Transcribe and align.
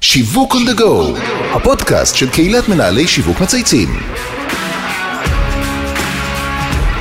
שיווק 0.00 0.54
on 0.54 0.70
the 0.70 0.80
go, 0.80 1.18
הפודקאסט 1.56 2.16
של 2.16 2.30
קהילת 2.30 2.68
מנהלי 2.68 3.08
שיווק 3.08 3.40
מצייצים. 3.40 3.88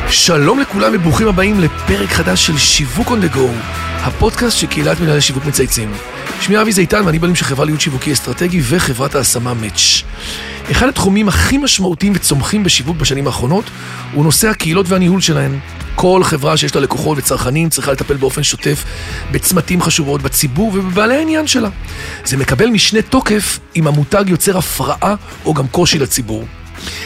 שלום 0.10 0.60
לכולם 0.60 0.92
וברוכים 0.94 1.28
הבאים 1.28 1.60
לפרק 1.60 2.10
חדש 2.10 2.48
של 2.48 2.58
שיווק 2.58 3.08
on 3.08 3.26
the 3.26 3.36
go, 3.36 3.50
הפודקאסט 4.02 4.58
של 4.58 4.68
קהילת 4.68 5.00
מנהלי 5.00 5.22
שיווק 5.22 5.46
מצייצים. 5.46 5.92
שמי 6.42 6.62
אבי 6.62 6.72
זיתן 6.72 7.02
ואני 7.06 7.20
בעלים 7.20 7.36
של 7.36 7.46
חברה 7.46 7.66
להיות 7.66 7.82
שיווקי 7.82 8.14
אסטרטגי 8.14 8.62
וחברת 8.64 9.16
ההשמה 9.16 9.54
מאץ'. 9.54 10.04
אחד 10.72 10.88
התחומים 10.88 11.28
הכי 11.28 11.58
משמעותיים 11.58 12.14
וצומחים 12.16 12.64
בשיווק 12.64 12.98
בשנים 12.98 13.28
האחרונות 13.28 13.66
הוא 14.14 14.24
נושא 14.24 14.50
הקהילות 14.50 14.86
והניהול 14.90 15.22
שלהן. 15.22 15.60
כל 15.96 16.24
חברה 16.24 16.58
שיש 16.58 16.76
לה 16.76 16.82
לקוחות 16.82 17.18
וצרכנים 17.18 17.70
צריכה 17.70 17.92
לטפל 17.92 18.18
באופן 18.18 18.44
שוטף 18.44 18.84
בצמתים 19.32 19.82
חשובות 19.82 20.22
בציבור 20.22 20.68
ובבעלי 20.68 21.16
העניין 21.16 21.48
שלה. 21.48 21.70
זה 22.26 22.38
מקבל 22.38 22.70
משנה 22.70 23.02
תוקף 23.02 23.60
אם 23.76 23.88
המותג 23.88 24.24
יוצר 24.28 24.58
הפרעה 24.58 25.16
או 25.46 25.54
גם 25.54 25.68
קושי 25.68 26.00
לציבור. 26.00 26.46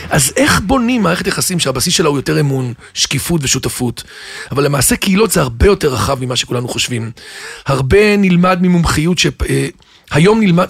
אז 0.09 0.33
איך 0.38 0.59
בונים 0.59 1.03
מערכת 1.03 1.27
יחסים 1.27 1.59
שהבסיס 1.59 1.94
שלה 1.94 2.09
הוא 2.09 2.17
יותר 2.17 2.39
אמון, 2.39 2.73
שקיפות 2.94 3.44
ושותפות? 3.44 4.03
אבל 4.52 4.66
למעשה 4.66 4.95
קהילות 4.95 5.31
זה 5.31 5.41
הרבה 5.41 5.66
יותר 5.66 5.94
רחב 5.94 6.25
ממה 6.25 6.35
שכולנו 6.35 6.67
חושבים. 6.67 7.11
הרבה 7.66 8.17
נלמד 8.17 8.59
ממומחיות 8.61 9.19
ש... 9.19 9.27
אה, 10.12 10.18
היום 10.18 10.40
נלמד, 10.40 10.68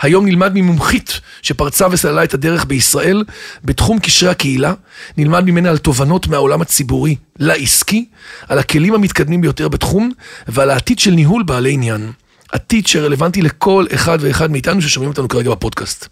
היום 0.00 0.26
נלמד 0.26 0.52
ממומחית 0.54 1.20
שפרצה 1.42 1.86
וסללה 1.90 2.24
את 2.24 2.34
הדרך 2.34 2.64
בישראל 2.64 3.24
בתחום 3.64 3.98
קשרי 3.98 4.28
הקהילה, 4.28 4.74
נלמד 5.16 5.44
ממנה 5.44 5.70
על 5.70 5.78
תובנות 5.78 6.26
מהעולם 6.26 6.62
הציבורי 6.62 7.16
לעסקי, 7.38 8.04
על 8.48 8.58
הכלים 8.58 8.94
המתקדמים 8.94 9.40
ביותר 9.40 9.68
בתחום 9.68 10.12
ועל 10.48 10.70
העתיד 10.70 10.98
של 10.98 11.10
ניהול 11.10 11.42
בעלי 11.42 11.72
עניין. 11.72 12.12
עתיד 12.52 12.86
שרלוונטי 12.86 13.42
לכל 13.42 13.86
אחד 13.94 14.18
ואחד 14.20 14.50
מאיתנו 14.50 14.82
ששומעים 14.82 15.10
אותנו 15.10 15.28
כרגע 15.28 15.50
בפודקאסט. 15.50 16.08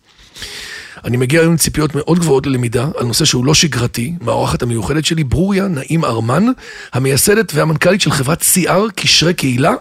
אני 1.05 1.17
מגיע 1.17 1.41
היום 1.41 1.51
עם 1.51 1.57
ציפיות 1.57 1.95
מאוד 1.95 2.19
גבוהות 2.19 2.47
ללמידה 2.47 2.87
על 2.99 3.07
נושא 3.07 3.25
שהוא 3.25 3.45
לא 3.45 3.55
שגרתי, 3.55 4.13
מהאורחת 4.21 4.63
המיוחדת 4.63 5.05
שלי, 5.05 5.25
ברוריה 5.25 5.69
נעים 5.69 6.05
ארמן, 6.05 6.45
המייסדת 6.93 7.53
והמנכ"לית 7.55 8.01
של 8.01 8.11
חברת 8.11 8.43
CR, 8.43 8.93
קשרי 8.95 9.35
קהילה, 9.35 9.73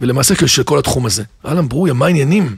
ולמעשה 0.00 0.34
של 0.46 0.62
כל 0.62 0.78
התחום 0.78 1.06
הזה. 1.06 1.22
אהלן, 1.46 1.68
ברוריה, 1.68 1.94
מה 1.94 2.06
העניינים? 2.06 2.56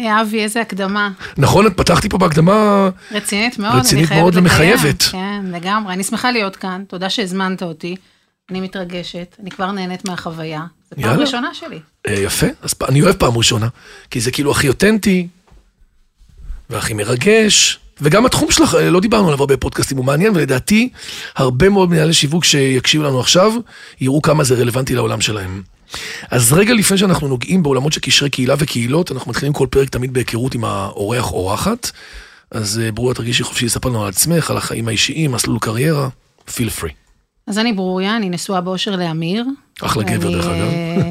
אבי, 0.00 0.42
איזה 0.42 0.60
הקדמה. 0.60 1.10
נכון, 1.38 1.66
את 1.66 1.76
פתחתי 1.76 2.08
פה 2.08 2.18
בהקדמה 2.18 2.88
רצינית 3.10 3.58
מאוד, 3.58 3.74
רצינית 3.74 4.12
אני 4.12 4.20
מאוד 4.20 4.32
חייבת 4.32 4.50
ומחייבת. 4.50 5.02
כן, 5.02 5.44
לגמרי. 5.52 5.94
אני 5.94 6.04
שמחה 6.04 6.30
להיות 6.30 6.56
כאן, 6.56 6.84
תודה 6.88 7.10
שהזמנת 7.10 7.62
אותי. 7.62 7.96
אני 8.50 8.60
מתרגשת, 8.60 9.36
אני 9.42 9.50
כבר 9.50 9.72
נהנית 9.72 10.08
מהחוויה. 10.08 10.64
זו 10.90 11.02
פעם. 11.02 11.20
ראשונה 11.20 11.54
שלי. 11.54 11.78
אה, 12.08 12.12
יפה, 12.12 12.46
אז 12.62 12.74
אני 12.88 13.02
אוהב 13.02 13.16
פעם 13.16 13.36
ראשונה, 13.36 13.68
כי 14.10 14.20
זה 14.20 14.30
כאילו 14.30 14.50
הכי 14.50 14.68
אותנטי, 14.68 15.28
והכי 16.70 16.94
מרגש, 16.94 17.78
וגם 18.00 18.26
התחום 18.26 18.50
שלך, 18.50 18.74
אה, 18.74 18.90
לא 18.90 19.00
דיברנו 19.00 19.28
עליו 19.28 19.40
הרבה 19.40 19.56
פודקאסטים, 19.56 19.96
הוא 19.96 20.04
מעניין, 20.04 20.32
ולדעתי, 20.34 20.88
הרבה 21.36 21.68
מאוד 21.68 21.90
מנהלי 21.90 22.12
שיווק 22.12 22.44
שיקשיבו 22.44 23.04
לנו 23.04 23.20
עכשיו, 23.20 23.52
יראו 24.00 24.22
כמה 24.22 24.44
זה 24.44 24.54
רלוונטי 24.54 24.94
לעולם 24.94 25.20
שלהם. 25.20 25.62
אז 26.30 26.52
רגע 26.52 26.74
לפני 26.74 26.98
שאנחנו 26.98 27.28
נוגעים 27.28 27.62
בעולמות 27.62 27.92
של 27.92 28.00
קשרי 28.00 28.30
קהילה 28.30 28.54
וקהילות, 28.58 29.12
אנחנו 29.12 29.30
מתחילים 29.30 29.52
כל 29.52 29.66
פרק 29.70 29.88
תמיד 29.88 30.12
בהיכרות 30.12 30.54
עם 30.54 30.64
האורח 30.64 31.32
או 31.32 31.36
אורחת. 31.36 31.90
אז 32.50 32.80
אה, 32.84 32.92
ברוריה, 32.92 33.14
תרגישי 33.14 33.42
חופשי 33.42 33.66
לספר 33.66 33.88
לנו 33.88 34.02
על 34.02 34.08
עצמך, 34.08 34.50
על 34.50 34.56
החיים 34.56 34.88
האישיים, 34.88 35.32
מסלול 35.32 35.58
קריירה, 35.60 36.08
feel 36.48 36.80
free. 36.80 36.92
אז 37.46 37.58
אני 37.58 37.72
ברוריה, 37.72 38.16
אני 38.16 38.30
נשואה 38.30 38.60
באושר 38.60 38.96
לאמיר. 38.96 39.44
אחלה 39.82 40.02
גבר, 40.02 40.30
דרך 40.30 40.44
אגב. 40.46 40.54
אה, 40.54 41.10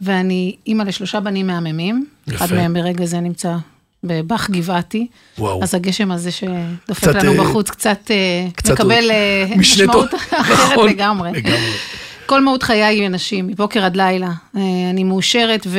ואני 0.00 0.56
אימא 0.66 0.82
לשלושה 0.82 1.20
בנים 1.20 1.46
מהממים. 1.46 2.06
יפה. 2.28 2.44
אחד 2.44 2.54
מהם 2.54 2.74
ברגע 2.74 3.04
זה 3.04 3.20
נמצא 3.20 3.54
בבאח 4.04 4.50
גבעתי. 4.50 5.06
וואו. 5.38 5.62
אז 5.62 5.74
הגשם 5.74 6.10
הזה 6.10 6.30
שדופק 6.30 7.08
קצת, 7.08 7.14
לנו 7.14 7.32
אה, 7.32 7.38
בחוץ 7.38 7.70
קצת, 7.70 8.10
קצת 8.56 8.72
מקבל 8.72 9.10
משמעות. 9.56 10.14
אחרת 10.14 10.72
נכון, 10.72 10.88
לגמרי. 10.88 11.32
לגמרי. 11.32 11.72
כל 12.26 12.40
מהות 12.40 12.62
חיי 12.62 12.82
היא 12.82 13.06
אנשים, 13.06 13.46
מבוקר 13.46 13.84
עד 13.84 13.96
לילה. 13.96 14.30
אה, 14.56 14.60
אני 14.90 15.04
מאושרת 15.04 15.66
ו... 15.66 15.78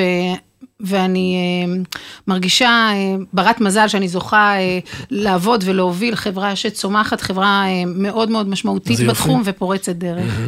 ואני 0.79 1.37
אה, 1.37 1.81
מרגישה 2.27 2.67
אה, 2.67 3.15
ברת 3.33 3.61
מזל 3.61 3.87
שאני 3.87 4.07
זוכה 4.07 4.55
אה, 4.57 4.79
לעבוד 5.09 5.63
ולהוביל 5.67 6.15
חברה 6.15 6.55
שצומחת, 6.55 7.21
חברה 7.21 7.65
אה, 7.67 7.83
מאוד 7.85 8.29
מאוד 8.29 8.49
משמעותית 8.49 8.97
זה 8.97 9.03
יופי. 9.03 9.21
בתחום 9.21 9.41
ופורצת 9.45 9.95
דרך. 9.95 10.39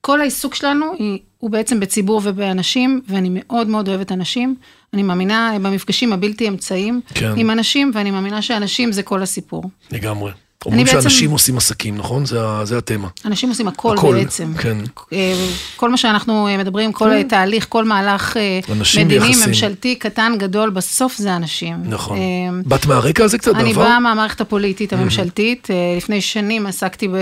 כל 0.00 0.20
העיסוק 0.20 0.54
שלנו 0.54 0.86
היא, 0.98 1.18
הוא 1.38 1.50
בעצם 1.50 1.80
בציבור 1.80 2.20
ובאנשים, 2.24 3.00
ואני 3.08 3.28
מאוד 3.32 3.68
מאוד 3.68 3.88
אוהבת 3.88 4.12
אנשים. 4.12 4.54
אני 4.94 5.02
מאמינה 5.02 5.52
במפגשים 5.62 6.12
הבלתי 6.12 6.48
אמצעיים 6.48 7.00
כן. 7.14 7.32
עם 7.36 7.50
אנשים, 7.50 7.90
ואני 7.94 8.10
מאמינה 8.10 8.42
שאנשים 8.42 8.92
זה 8.92 9.02
כל 9.02 9.22
הסיפור. 9.22 9.64
לגמרי. 9.90 10.32
אומרים 10.66 10.84
בעצם- 10.86 11.00
שאנשים 11.00 11.30
עושים 11.30 11.56
עסקים, 11.56 11.96
נכון? 11.96 12.26
זה, 12.26 12.38
זה 12.64 12.78
התמה. 12.78 13.08
אנשים 13.24 13.48
עושים 13.48 13.68
הכל, 13.68 13.96
הכל, 13.98 14.14
בעצם. 14.14 14.52
כן. 14.58 14.76
אה, 15.12 15.46
כל 15.76 15.90
מה 15.90 15.96
שאנחנו 15.96 16.48
אה, 16.48 16.56
מדברים, 16.56 16.92
כל 16.92 17.22
תהליך, 17.22 17.66
כל 17.68 17.84
מהלך 17.84 18.36
אה, 18.36 18.60
מדיני, 19.04 19.20
ויחסים. 19.20 19.48
ממשלתי, 19.48 19.94
קטן, 19.94 20.32
גדול, 20.38 20.70
בסוף 20.70 21.16
זה 21.16 21.36
אנשים. 21.36 21.76
נכון. 21.84 22.18
באת 22.66 22.86
מהרקע 22.86 23.24
הזה 23.24 23.38
קצת 23.38 23.54
אני 23.54 23.64
בעבר? 23.72 23.82
באה 23.84 23.98
מהמערכת 24.00 24.40
הפוליטית 24.40 24.92
הממשלתית, 24.92 25.68
לפני 25.96 26.20
שנים 26.20 26.66
עסקתי 26.66 27.08
ב, 27.08 27.16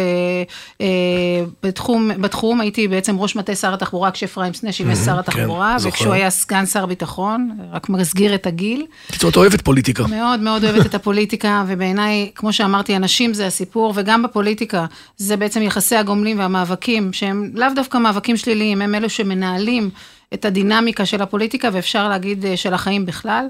בתחום, 1.62 2.10
בתחום, 2.20 2.60
הייתי 2.60 2.88
בעצם 2.88 3.16
ראש 3.18 3.36
מטה 3.36 3.54
שר 3.54 3.74
התחבורה 3.74 4.10
כשאפרים 4.10 4.54
סנה 4.54 4.72
שימש 4.72 4.98
שר 4.98 5.18
התחבורה, 5.18 5.78
זוכר. 5.78 5.88
וכשהוא 5.94 6.12
היה 6.12 6.30
סגן 6.30 6.66
שר 6.66 6.86
ביטחון, 6.86 7.50
רק 7.72 7.88
מסגיר 7.88 8.34
את 8.34 8.46
הגיל. 8.46 8.86
בקיצור, 9.08 9.30
את 9.30 9.36
אוהבת 9.36 9.60
פוליטיקה. 9.60 10.06
מאוד 10.06 10.40
מאוד 10.40 10.64
אוהבת 10.64 10.86
את 10.86 10.94
הפוליטיקה, 10.94 11.64
ובעיניי, 11.68 12.30
כמו 12.34 12.52
שאמרתי, 12.52 12.96
אנשים 12.96 13.31
זה 13.34 13.46
הסיפור, 13.46 13.92
וגם 13.96 14.22
בפוליטיקה, 14.22 14.86
זה 15.16 15.36
בעצם 15.36 15.62
יחסי 15.62 15.96
הגומלין 15.96 16.38
והמאבקים, 16.40 17.12
שהם 17.12 17.50
לאו 17.54 17.68
דווקא 17.74 17.98
מאבקים 17.98 18.36
שליליים, 18.36 18.82
הם 18.82 18.94
אלו 18.94 19.10
שמנהלים 19.10 19.90
את 20.34 20.44
הדינמיקה 20.44 21.06
של 21.06 21.22
הפוליטיקה, 21.22 21.68
ואפשר 21.72 22.08
להגיד 22.08 22.46
אה, 22.46 22.56
של 22.56 22.74
החיים 22.74 23.06
בכלל. 23.06 23.46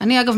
אני 0.00 0.20
אגב 0.20 0.34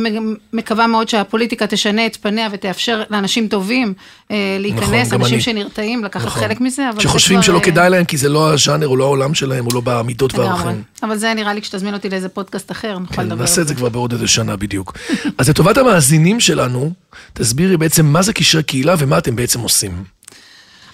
מקווה 0.52 0.86
מאוד 0.86 1.08
שהפוליטיקה 1.08 1.66
תשנה 1.66 2.06
את 2.06 2.16
פניה 2.16 2.48
ותאפשר 2.52 3.02
לאנשים 3.10 3.48
טובים 3.48 3.94
אה, 4.30 4.56
להיכנס, 4.60 5.06
נכון, 5.06 5.20
אנשים. 5.20 5.40
שנרתעים 5.40 6.04
לקחת 6.04 6.26
נכון. 6.26 6.42
חלק 6.42 6.60
מזה, 6.60 6.82
שחושבים 6.98 7.42
שלא 7.42 7.58
אה, 7.58 7.64
כדאי 7.64 7.90
להם 7.90 8.04
כי 8.04 8.16
זה 8.16 8.28
לא 8.28 8.52
הז'אנר 8.52 8.88
או 8.88 8.96
לא 8.96 9.04
העולם 9.04 9.34
שלהם 9.34 9.66
או 9.66 9.70
לא 9.74 9.80
במידות. 9.84 10.34
והערכים. 10.34 10.82
אבל 11.02 11.16
זה 11.16 11.34
נראה 11.34 11.54
לי 11.54 11.62
כשתזמין 11.62 11.94
אותי 11.94 12.10
לאיזה 12.10 12.28
פודקאסט 12.28 12.70
אחר, 12.70 12.98
נוכל 12.98 13.14
כן, 13.14 13.26
לדבר 13.26 13.40
נעשה 13.40 13.62
את 13.62 13.68
זה 13.68 13.74
כבר 13.74 13.88
בעוד 13.88 14.12
איזה 14.12 14.28
שנה 14.28 14.56
בדיוק. 14.56 14.98
אז 15.38 15.48
לטובת 15.48 15.76
המאזינים 15.76 16.40
שלנו, 16.40 16.92
תסבירי 17.32 17.76
בעצם 17.76 18.06
מה 18.06 18.22
זה 18.22 18.32
קשרי 18.32 18.62
קהילה 18.62 18.94
ומה 18.98 19.18
אתם 19.18 19.36
בעצם 19.36 19.60
עושים. 19.60 20.04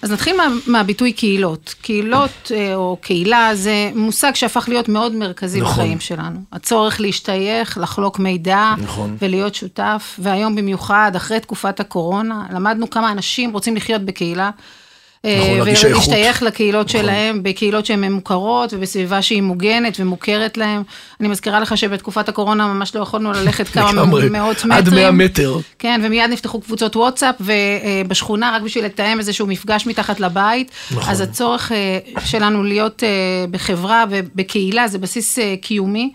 אז 0.01 0.11
נתחיל 0.11 0.37
מה, 0.37 0.47
מהביטוי 0.67 1.11
קהילות. 1.11 1.75
קהילות 1.81 2.51
אה, 2.51 2.75
או 2.75 2.97
קהילה 3.01 3.49
זה 3.53 3.91
מושג 3.95 4.35
שהפך 4.35 4.69
להיות 4.69 4.89
מאוד 4.89 5.15
מרכזי 5.15 5.61
נכון. 5.61 5.73
בחיים 5.73 5.99
שלנו. 5.99 6.39
הצורך 6.51 7.01
להשתייך, 7.01 7.77
לחלוק 7.81 8.19
מידע 8.19 8.73
נכון. 8.77 9.17
ולהיות 9.21 9.55
שותף, 9.55 10.19
והיום 10.19 10.55
במיוחד, 10.55 11.11
אחרי 11.15 11.39
תקופת 11.39 11.79
הקורונה, 11.79 12.45
למדנו 12.51 12.89
כמה 12.89 13.11
אנשים 13.11 13.53
רוצים 13.53 13.75
לחיות 13.75 14.01
בקהילה. 14.01 14.49
אה. 15.25 15.59
ולהשתייך 15.61 16.43
לקהילות 16.43 16.87
נכון. 16.87 17.01
שלהם, 17.01 17.43
בקהילות 17.43 17.85
שהן 17.85 18.11
מוכרות 18.11 18.73
ובסביבה 18.73 19.21
שהיא 19.21 19.41
מוגנת 19.41 19.97
ומוכרת 19.99 20.57
להם. 20.57 20.83
אני 21.19 21.27
מזכירה 21.27 21.59
לך 21.59 21.77
שבתקופת 21.77 22.29
הקורונה 22.29 22.67
ממש 22.67 22.95
לא 22.95 23.01
יכולנו 23.01 23.31
ללכת 23.31 23.67
כמה. 23.67 24.05
מאות 24.05 24.57
עד 24.71 24.87
מטרים. 24.89 24.95
100 24.95 25.11
מטר. 25.11 25.57
כן, 25.79 26.01
ומיד 26.03 26.29
נפתחו 26.29 26.61
קבוצות 26.61 26.95
וואטסאפ, 26.95 27.35
ובשכונה, 27.39 28.55
רק 28.55 28.61
בשביל 28.61 28.85
לתאם 28.85 29.19
איזשהו 29.19 29.47
מפגש 29.47 29.87
מתחת 29.87 30.19
לבית. 30.19 30.71
נכון. 30.91 31.11
אז 31.11 31.21
הצורך 31.21 31.71
אה, 31.71 31.99
שלנו 32.25 32.63
להיות 32.63 33.03
אה, 33.03 33.09
בחברה 33.51 34.05
ובקהילה 34.09 34.87
זה 34.87 34.97
בסיס 34.97 35.39
אה, 35.39 35.55
קיומי. 35.61 36.11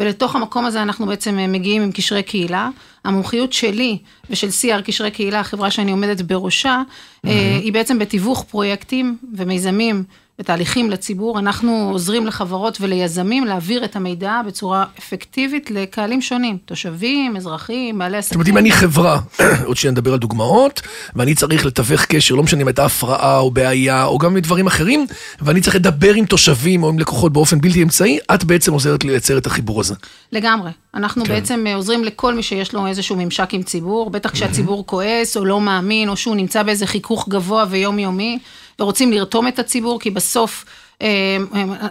ולתוך 0.00 0.36
המקום 0.36 0.64
הזה 0.64 0.82
אנחנו 0.82 1.06
בעצם 1.06 1.38
אה, 1.38 1.46
מגיעים 1.46 1.82
עם 1.82 1.92
קשרי 1.92 2.22
קהילה. 2.22 2.68
המומחיות 3.04 3.52
שלי 3.52 3.98
ושל 4.30 4.48
CR 4.48 4.82
קשרי 4.82 5.10
קהילה, 5.10 5.40
החברה 5.40 5.70
שאני 5.70 5.90
עומדת 5.90 6.20
בראשה, 6.20 6.82
אה, 7.26 7.58
היא 7.62 7.72
בעצם 7.72 7.98
בתיווך 7.98 8.44
פרויקטים 8.44 9.16
ומיזמים 9.36 10.04
ותהליכים 10.40 10.90
לציבור. 10.90 11.38
אנחנו 11.38 11.88
עוזרים 11.92 12.26
לחברות 12.26 12.78
וליזמים 12.80 13.44
להעביר 13.44 13.84
את 13.84 13.96
המידע 13.96 14.40
בצורה 14.46 14.84
אפקטיבית 14.98 15.70
לקהלים 15.70 16.22
שונים, 16.22 16.58
תושבים, 16.64 17.36
אזרחים, 17.36 17.98
בעלי 17.98 18.16
עסקים. 18.16 18.36
אומרת, 18.36 18.48
אם 18.48 18.58
אני 18.58 18.72
חברה, 18.72 19.20
עוד 19.66 19.76
שניה 19.76 19.90
נדבר 19.92 20.12
על 20.12 20.18
דוגמאות, 20.18 20.80
ואני 21.16 21.34
צריך 21.34 21.66
לתווך 21.66 22.04
קשר, 22.04 22.34
לא 22.34 22.42
משנה 22.42 22.62
אם 22.62 22.66
הייתה 22.66 22.84
הפרעה 22.84 23.38
או 23.38 23.50
בעיה, 23.50 24.04
או 24.04 24.18
גם 24.18 24.34
מדברים 24.34 24.66
אחרים, 24.66 25.06
ואני 25.40 25.60
צריך 25.60 25.76
לדבר 25.76 26.14
עם 26.14 26.24
תושבים 26.24 26.82
או 26.82 26.88
עם 26.88 26.98
לקוחות 26.98 27.32
באופן 27.32 27.60
בלתי 27.60 27.82
אמצעי, 27.82 28.18
את 28.34 28.44
בעצם 28.44 28.72
עוזרת 28.72 29.04
לי 29.04 29.10
לייצר 29.10 29.38
את 29.38 29.46
החיבור 29.46 29.80
הזה. 29.80 29.94
לגמרי. 30.32 30.70
אנחנו 30.94 31.24
כן. 31.24 31.32
בעצם 31.32 31.64
עוזרים 31.74 32.04
לכל 32.04 32.34
מי 32.34 32.42
שיש 32.42 32.74
לו 32.74 32.86
איזשהו 32.86 33.16
ממשק 33.16 33.48
עם 33.52 33.62
ציבור, 33.62 34.10
בטח 34.10 34.30
כשהציבור 34.30 34.86
כועס 34.86 35.36
או 35.36 35.44
לא 35.44 35.60
מאמין, 35.60 36.08
או 36.08 36.16
שהוא 36.16 36.36
נמצא 36.36 36.62
באיזה 36.62 36.86
חיכוך 36.86 37.28
גבוה 37.28 37.64
ויומיומי, 37.70 38.38
ורוצים 38.80 39.12
לרתום 39.12 39.48
את 39.48 39.58
הציבור, 39.58 40.00
כי 40.00 40.10
בסוף 40.10 40.64
אה, 41.02 41.36
אה, 41.54 41.88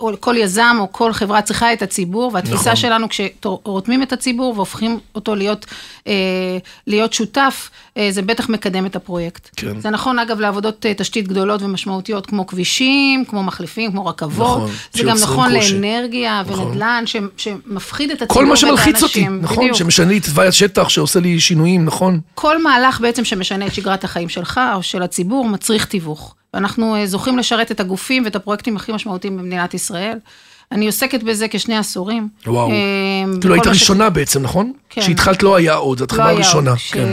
או 0.00 0.10
כל 0.20 0.34
יזם 0.38 0.76
או 0.80 0.92
כל 0.92 1.12
חברה 1.12 1.42
צריכה 1.42 1.72
את 1.72 1.82
הציבור, 1.82 2.30
והתפיסה 2.34 2.60
נכון. 2.60 2.76
שלנו 2.76 3.06
כשרותמים 3.08 4.02
את 4.02 4.12
הציבור 4.12 4.52
והופכים 4.56 4.98
אותו 5.14 5.34
להיות, 5.34 5.66
אה, 6.06 6.12
להיות 6.86 7.12
שותף, 7.12 7.70
אה, 7.96 8.08
זה 8.10 8.22
בטח 8.22 8.48
מקדם 8.48 8.86
את 8.86 8.96
הפרויקט. 8.96 9.48
כן. 9.56 9.80
זה 9.80 9.90
נכון 9.90 10.18
אגב 10.18 10.40
לעבודות 10.40 10.86
אה, 10.86 10.94
תשתית 10.94 11.28
גדולות 11.28 11.62
ומשמעותיות 11.62 12.26
כמו 12.26 12.46
כבישים, 12.46 13.24
כמו 13.24 13.42
מחליפים, 13.42 13.92
כמו 13.92 14.06
רכבות. 14.06 14.56
נכון, 14.56 14.70
זה 14.92 15.02
גם 15.02 15.16
נכון 15.22 15.54
קושי. 15.54 15.74
לאנרגיה 15.74 16.42
נכון. 16.46 16.66
ונדל"ן 16.66 17.02
ש, 17.06 17.16
שמפחיד 17.36 18.10
את 18.10 18.22
הציבור 18.22 18.34
כל 18.34 18.44
מה 18.44 18.50
ואת 18.50 18.58
שמלחיץ 18.58 19.02
אותי, 19.02 19.20
האנשים. 19.20 19.40
נכון? 19.42 19.56
בדיוק. 19.56 19.76
שמשנה 19.76 20.08
לי 20.08 20.20
תוואי 20.20 20.46
השטח, 20.46 20.88
שעושה 20.88 21.20
לי 21.20 21.40
שינויים, 21.40 21.84
נכון? 21.84 22.20
כל 22.34 22.62
מהלך 22.62 23.00
בעצם 23.00 23.24
שמשנה 23.24 23.66
את 23.66 23.74
שגרת 23.74 24.04
החיים 24.04 24.28
שלך 24.28 24.60
או 24.74 24.82
של 24.82 25.02
הציבור 25.02 25.48
מצריך 25.48 25.86
תיווך. 25.86 26.34
ואנחנו 26.54 26.94
אה, 26.96 27.06
זוכים 27.06 27.38
לשרת 27.38 27.70
את 27.70 27.80
הגופים 27.80 28.24
ואת 28.24 28.36
הפרויקטים 28.36 28.76
הכי 28.76 28.92
משמעותיים 28.92 29.36
במדינת 29.36 29.74
ישראל. 29.74 30.18
אני 30.72 30.86
עוסקת 30.86 31.22
בזה 31.22 31.46
כשני 31.50 31.76
עשורים. 31.76 32.28
וואו. 32.46 32.70
אה, 32.70 32.74
כאילו 33.40 33.54
היית 33.54 33.66
ראשונה 33.66 34.10
בעצם, 34.10 34.42
נכון? 34.42 34.72
כן. 35.00 35.06
כשהתחלת 35.06 35.42
לא 35.42 35.56
היה 35.56 35.74
עוד, 35.74 35.98
זאת 35.98 36.12
לא 36.12 36.16
חברה 36.16 36.32
ראשונה. 36.32 36.70
עוד. 36.70 36.78
כן. 36.78 37.08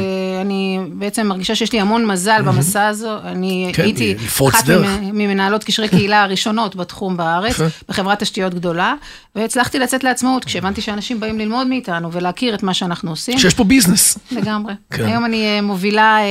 שאני 0.45 0.79
בעצם 0.91 1.27
מרגישה 1.27 1.55
שיש 1.55 1.73
לי 1.73 1.79
המון 1.79 2.05
מזל 2.05 2.41
במסע 2.41 2.87
הזו. 2.87 3.17
אני 3.23 3.71
כן, 3.73 3.83
הייתי 3.83 4.15
אחת 4.49 4.69
ממנהלות 5.01 5.63
קשרי 5.63 5.87
קהילה 5.87 6.23
הראשונות 6.23 6.75
בתחום 6.75 7.17
בארץ. 7.17 7.55
בחברת 7.89 8.19
תשתיות 8.19 8.53
גדולה, 8.53 8.93
והצלחתי 9.35 9.79
לצאת 9.79 10.03
לעצמאות 10.03 10.45
כשהבנתי 10.45 10.81
שאנשים 10.81 11.19
באים 11.19 11.39
ללמוד 11.39 11.67
מאיתנו 11.67 12.11
ולהכיר 12.11 12.55
את 12.55 12.63
מה 12.63 12.73
שאנחנו 12.73 13.09
עושים. 13.09 13.39
שיש 13.39 13.53
פה 13.53 13.63
ביזנס. 13.63 14.17
לגמרי. 14.31 14.73
כן. 14.91 15.05
היום 15.05 15.25
אני 15.25 15.45
אה, 15.45 15.61
מובילה 15.61 16.17
אה, 16.17 16.25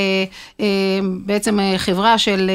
אה, 0.59 0.65
בעצם 1.25 1.59
חברה 1.77 2.17
של, 2.17 2.51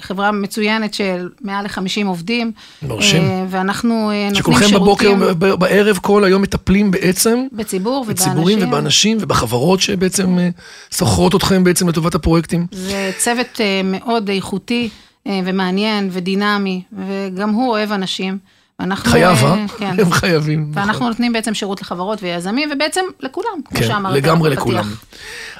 חברה 0.00 0.32
מצוינת 0.32 0.94
של 0.94 1.28
מעל 1.40 1.64
ל-50 1.64 2.06
עובדים. 2.06 2.52
מרשים. 2.82 3.46
ואנחנו 3.50 4.10
נותנים 4.12 4.34
שכולכם 4.34 4.68
שירותים 4.68 5.18
בבוקר, 5.18 5.34
ב- 5.38 5.54
בערב, 5.54 5.98
כל 6.02 6.24
היום 6.24 6.42
מטפלים 6.42 6.90
בעצם 6.90 7.46
בציבור 7.52 8.04
ובאנשים. 8.08 8.32
בציבורים 8.42 8.68
ובאנשים 8.68 9.18
ובחברות 9.20 9.80
שבעצם 9.80 10.38
אה, 10.38 10.48
שוכרות 10.96 11.34
אתכם 11.34 11.64
בעצם 11.64 11.88
לטובת 11.88 12.14
הפרויקטים. 12.14 12.66
זה 12.72 13.10
צוות 13.18 13.60
אה, 13.60 13.80
מאוד 13.84 14.28
איכותי 14.28 14.88
אה, 15.26 15.40
ומעניין 15.44 16.08
ודינמי, 16.12 16.82
וגם 16.92 17.50
הוא 17.50 17.68
אוהב 17.68 17.92
אנשים. 17.92 18.38
ואנחנו, 18.82 19.10
חייב, 19.10 19.44
אה, 19.44 19.54
אה? 19.54 19.68
כן. 19.78 19.94
הם 20.00 20.12
חייבים. 20.12 20.70
ואנחנו 20.74 20.92
נכון. 20.92 21.06
נותנים 21.08 21.32
בעצם 21.32 21.54
שירות 21.54 21.82
לחברות 21.82 22.22
ויזמים, 22.22 22.68
ובעצם 22.72 23.00
לכולם, 23.20 23.48
כמו 23.64 23.80
כן, 23.80 23.86
שאמרת. 23.86 24.14
לגמרי. 24.14 24.50
לכולם. 24.50 24.90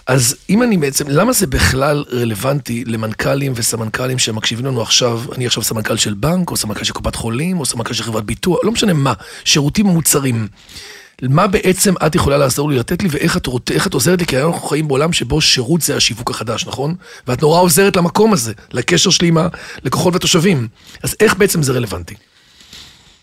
אז 0.06 0.36
אם 0.50 0.62
אני 0.62 0.76
בעצם, 0.76 1.04
למה 1.08 1.32
זה 1.32 1.46
בכלל 1.46 2.04
רלוונטי 2.12 2.84
למנכ"לים 2.86 3.52
וסמנכ"לים 3.56 4.18
שמקשיבים 4.18 4.66
לנו 4.66 4.82
עכשיו, 4.82 5.20
אני 5.36 5.46
עכשיו 5.46 5.62
סמנכ"ל 5.62 5.96
של 5.96 6.14
בנק, 6.14 6.50
או 6.50 6.56
סמנכ"ל 6.56 6.84
של 6.84 6.92
קופת 6.92 7.14
חולים, 7.14 7.60
או 7.60 7.66
סמנכ"ל 7.66 7.94
של 7.94 8.02
חברת 8.02 8.24
ביטוח, 8.24 8.58
לא 8.64 8.72
משנה 8.72 8.92
מה, 8.92 9.12
שירותים 9.44 9.86
ומוצרים. 9.86 10.48
מה 11.28 11.46
בעצם 11.46 11.94
את 12.06 12.14
יכולה 12.14 12.38
לעזור 12.38 12.70
לי, 12.70 12.78
לתת 12.78 13.02
לי, 13.02 13.08
ואיך 13.12 13.36
את, 13.36 13.48
איך 13.70 13.86
את 13.86 13.94
עוזרת 13.94 14.20
לי, 14.20 14.26
כי 14.26 14.36
היום 14.36 14.52
אנחנו 14.52 14.68
חיים 14.68 14.88
בעולם 14.88 15.12
שבו 15.12 15.40
שירות 15.40 15.82
זה 15.82 15.96
השיווק 15.96 16.30
החדש, 16.30 16.66
נכון? 16.66 16.94
ואת 17.26 17.42
נורא 17.42 17.60
עוזרת 17.60 17.96
למקום 17.96 18.32
הזה, 18.32 18.52
לקשר 18.72 19.10
שלי 19.10 19.28
עם 19.28 19.38
הלקוחות 19.82 20.12
והתושבים. 20.12 20.68
אז 21.02 21.16
איך 21.20 21.36
בעצם 21.36 21.62
זה 21.62 21.72
רלוונטי? 21.72 22.14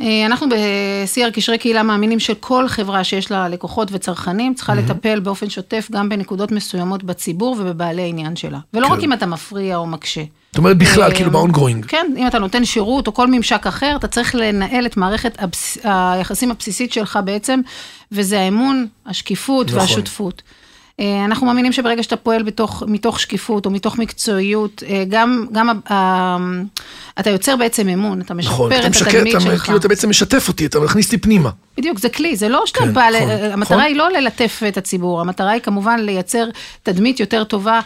אה, 0.02 0.26
אנחנו 0.26 0.50
ב-CR 0.50 1.32
קשרי 1.32 1.58
קהילה 1.58 1.84
מאמינים 1.84 2.20
שכל 2.20 2.68
חברה 2.68 3.04
שיש 3.04 3.32
לה 3.32 3.50
לקוחות 3.50 3.88
וצרכנים 3.92 4.54
צריכה 4.54 4.76
לטפל 4.76 5.20
באופן 5.20 5.50
שוטף 5.50 5.88
גם 5.92 6.10
בנקודות 6.10 6.52
מסוימות 6.52 7.04
בציבור 7.04 7.56
ובבעלי 7.60 8.10
עניין 8.10 8.36
שלה. 8.36 8.60
ולא 8.74 8.88
כן. 8.88 8.94
רק 8.94 9.04
אם 9.04 9.14
אתה 9.14 9.26
מפריע 9.26 9.78
או 9.78 9.88
מקשה. 9.88 10.24
זאת 10.52 10.58
אומרת 10.58 10.78
בכלל, 10.78 11.04
אה, 11.12 11.16
כאילו 11.16 11.32
ב-ongoing. 11.32 11.88
כן, 11.88 12.14
אם 12.18 12.28
אתה 12.28 12.40
נותן 12.40 12.66
שירות 12.66 13.08
או 13.08 13.14
כל 13.14 13.28
ממשק 13.28 13.68
אחר, 13.68 13.96
אתה 13.96 14.08
צריך 14.08 14.36
לנהל 14.36 14.86
את 14.86 14.98
מערכת 14.98 15.36
הבס... 15.40 15.78
היחסים 15.84 16.52
הבסיסית 16.52 16.94
שלך 16.94 17.20
בעצם, 17.26 17.60
וזה 18.12 18.40
האמון, 18.40 18.88
השקיפות 19.06 19.68
נכון. 19.68 19.80
והשותפות. 19.80 20.42
אה, 21.00 21.26
אנחנו 21.26 21.48
מאמינים 21.48 21.72
שברגע 21.72 22.04
שאתה 22.04 22.16
פועל 22.16 22.44
בתוך, 22.44 22.84
מתוך 22.88 23.20
שקיפות 23.20 23.66
או 23.66 23.72
מתוך 23.72 23.98
מקצועיות, 23.98 24.84
אה, 24.90 25.04
גם, 25.10 25.46
גם 25.52 25.70
ה- 25.70 25.94
ה- 25.94 26.38
אתה 27.20 27.30
יוצר 27.30 27.56
בעצם 27.56 27.90
אמון, 27.90 28.22
אתה 28.22 28.34
משפר 28.34 28.52
נכון, 28.54 28.72
אתה 28.74 28.86
את 28.86 28.90
משקר, 28.90 29.10
התדמית 29.10 29.36
אתה, 29.36 29.44
שלך. 29.44 29.64
כאילו 29.64 29.78
אתה 29.78 29.88
בעצם 29.88 30.10
משתף 30.10 30.48
אותי, 30.48 30.66
אתה 30.66 30.80
מכניס 30.80 31.06
אותי 31.06 31.18
פנימה. 31.18 31.50
בדיוק, 31.78 32.00
זה 32.00 32.10
כלי, 32.10 32.36
זה 32.36 32.50
לא 32.50 32.64
שאתה 32.66 32.80
כן, 32.80 32.94
בא, 32.94 33.10
נכון, 33.10 33.28
ל... 33.30 33.32
המטרה 33.32 33.56
נכון. 33.58 33.80
היא 33.80 33.96
לא 33.96 34.12
ללטף 34.12 34.62
את 34.68 34.78
הציבור, 34.78 35.22
המטרה 35.22 35.52
היא 35.52 35.62
כמובן 35.62 36.00
לייצר 36.00 36.46
תדמית 36.84 37.20
יותר 37.20 37.44
טובה 37.44 37.80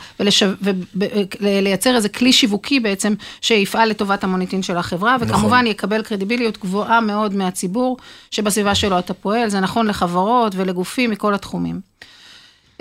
ולייצר 1.40 1.96
איזה 1.96 2.10
כלי 2.10 2.34
שיווקי 2.34 2.80
בעצם 2.80 3.14
שיפעל 3.42 3.90
לטובת 3.90 4.24
המוניטין 4.24 4.64
של 4.64 4.78
החברה, 4.78 5.16
נכון. 5.16 5.30
וכמובן 5.30 5.68
יקבל 5.68 6.02
קרדיביליות 6.02 6.58
גבוהה 6.58 7.02
מאוד 7.02 7.36
מהציבור 7.36 7.98
שבסביבה 8.32 8.76
שלו 8.76 9.00
אתה 9.00 9.14
פועל, 9.14 9.50
זה 9.50 9.60
נכון 9.60 9.88
לחברות 9.88 10.54
ולגופים 10.56 11.10
מכל 11.12 11.34
התחומים. 11.34 11.94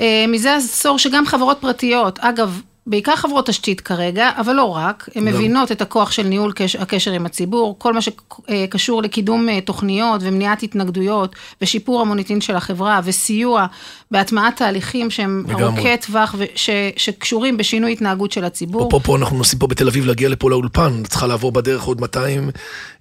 אה, 0.00 0.24
מזה 0.28 0.54
עשור 0.54 0.98
שגם 0.98 1.26
חברות 1.26 1.58
פרטיות, 1.60 2.18
אגב, 2.18 2.62
בעיקר 2.87 3.17
חברות 3.17 3.46
תשתית 3.46 3.81
כרגע, 3.81 4.31
אבל 4.37 4.52
לא 4.52 4.64
רק, 4.64 5.08
הן. 5.14 5.25
מבינות 5.25 5.73
את 5.73 5.82
הכוח 5.82 6.11
של 6.11 6.23
ניהול 6.23 6.52
קש, 6.52 6.76
הקשר 6.76 7.12
עם 7.12 7.26
הציבור, 7.26 7.76
כל 7.79 7.93
מה 7.93 8.00
שקשור 8.00 9.02
לקידום 9.02 9.49
אה, 9.49 9.61
תוכניות 9.61 10.20
ומניעת 10.25 10.62
התנגדויות 10.62 11.37
ושיפור 11.62 12.00
המוניטין 12.00 12.40
של 12.40 12.56
החברה 12.56 13.00
וסיוע 13.05 13.67
בהטמעת 14.11 14.56
תהליכים 14.56 15.11
שהם. 15.11 15.44
ארוכי 15.50 15.96
טווח 15.96 16.34
וש, 16.38 16.70
שקשורים 16.96 17.56
בשינוי 17.56 17.93
התנהגות 17.93 18.32
של 18.32 18.44
הציבור. 18.44 18.88
אפרופו, 18.88 19.17
אנחנו 19.17 19.37
נוסעים 19.37 19.58
פה 19.58 19.67
בתל 19.67 19.88
אביב 19.88 20.06
להגיע 20.06 20.29
לפה 20.29 20.50
לאולפן, 20.50 21.02
צריכה 21.02 21.26
לעבור 21.26 21.52
בדרך 21.52 21.82
עוד 21.82 22.00
200, 22.00 22.50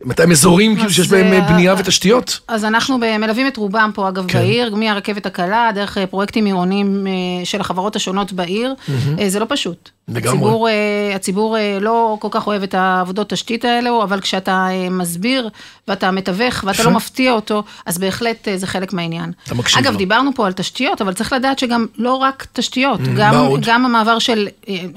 200 0.05 0.31
אזורים 0.31 0.75
כאילו 0.75 0.89
שיש 0.91 1.07
בהם 1.07 1.33
אה, 1.33 1.39
אה, 1.39 1.53
בנייה 1.53 1.73
אה, 1.73 1.79
ותשתיות. 1.79 2.39
אז 2.47 2.65
אנחנו 2.65 2.97
מלווים 2.97 3.47
את 3.47 3.57
רובם 3.57 3.91
פה, 3.93 4.09
אגב, 4.09 4.25
כן. 4.27 4.39
בעיר, 4.39 4.75
מהרכבת 4.75 5.25
הקלה, 5.25 5.69
דרך 5.75 5.97
אה, 5.97 6.07
פרויקטים 6.07 6.45
עירוניים 6.45 7.07
אה, 7.07 7.45
של 7.45 7.61
החברות 7.61 7.95
השונות 7.95 8.33
בעיר. 8.33 8.73
אה, 9.19 9.29
זה 9.29 9.39
לא 9.39 9.45
פשוט. 9.49 9.70
פשוט. 9.71 10.00
לגמרי. 10.07 10.29
הציבור, 10.29 10.69
אה, 10.69 11.15
הציבור 11.15 11.57
אה, 11.57 11.77
לא 11.81 12.17
כל 12.19 12.27
כך 12.31 12.47
אוהב 12.47 12.63
את 12.63 12.73
העבודות 12.73 13.29
תשתית 13.29 13.65
האלו, 13.65 14.03
אבל 14.03 14.21
כשאתה 14.21 14.67
אה, 14.71 14.89
מסביר 14.89 15.49
ואתה 15.87 16.11
מתווך 16.11 16.63
ואתה 16.63 16.81
יפה. 16.81 16.89
לא 16.89 16.95
מפתיע 16.95 17.31
אותו, 17.31 17.63
אז 17.85 17.97
בהחלט 17.97 18.47
זה 18.55 18.67
חלק 18.67 18.93
מהעניין. 18.93 19.31
אתה 19.45 19.55
מקשיב 19.55 19.79
אגב, 19.79 19.91
לו. 19.91 19.97
דיברנו 19.97 20.31
פה 20.35 20.47
על 20.47 20.53
תשתיות, 20.53 21.01
אבל 21.01 21.13
צריך 21.13 21.33
לדעת 21.33 21.59
שגם 21.59 21.85
לא 21.97 22.13
רק 22.13 22.47
תשתיות, 22.53 22.99
מה 22.99 23.13
גם? 23.17 23.53
גם 23.61 23.85
המעבר 23.85 24.19
של, 24.19 24.47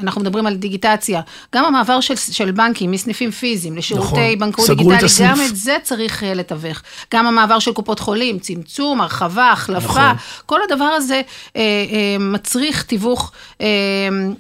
אנחנו 0.02 0.20
מדברים 0.20 0.46
על 0.46 0.56
דיגיטציה, 0.56 1.20
גם 1.54 1.64
המעבר 1.64 2.00
של, 2.00 2.16
של 2.16 2.50
בנקים 2.50 2.90
מסניפים 2.90 3.30
פיזיים 3.30 3.76
לשירותי 3.76 4.10
נכון. 4.10 4.38
בנקאות 4.38 4.70
דיגיטלית, 4.70 5.10
גם. 5.20 5.40
את 5.48 5.56
זה 5.56 5.76
צריך 5.82 6.22
לתווך. 6.26 6.82
גם 7.14 7.26
המעבר 7.26 7.58
של 7.58 7.72
קופות 7.72 8.00
חולים, 8.00 8.38
צמצום, 8.38 9.00
הרחבה, 9.00 9.52
החלפה, 9.52 9.86
נכון. 9.86 10.16
כל 10.46 10.60
הדבר 10.68 10.84
הזה 10.84 11.20
אה, 11.56 11.60
אה, 11.60 12.16
מצריך 12.20 12.82
תיווך. 12.82 13.32
אה, 13.60 13.66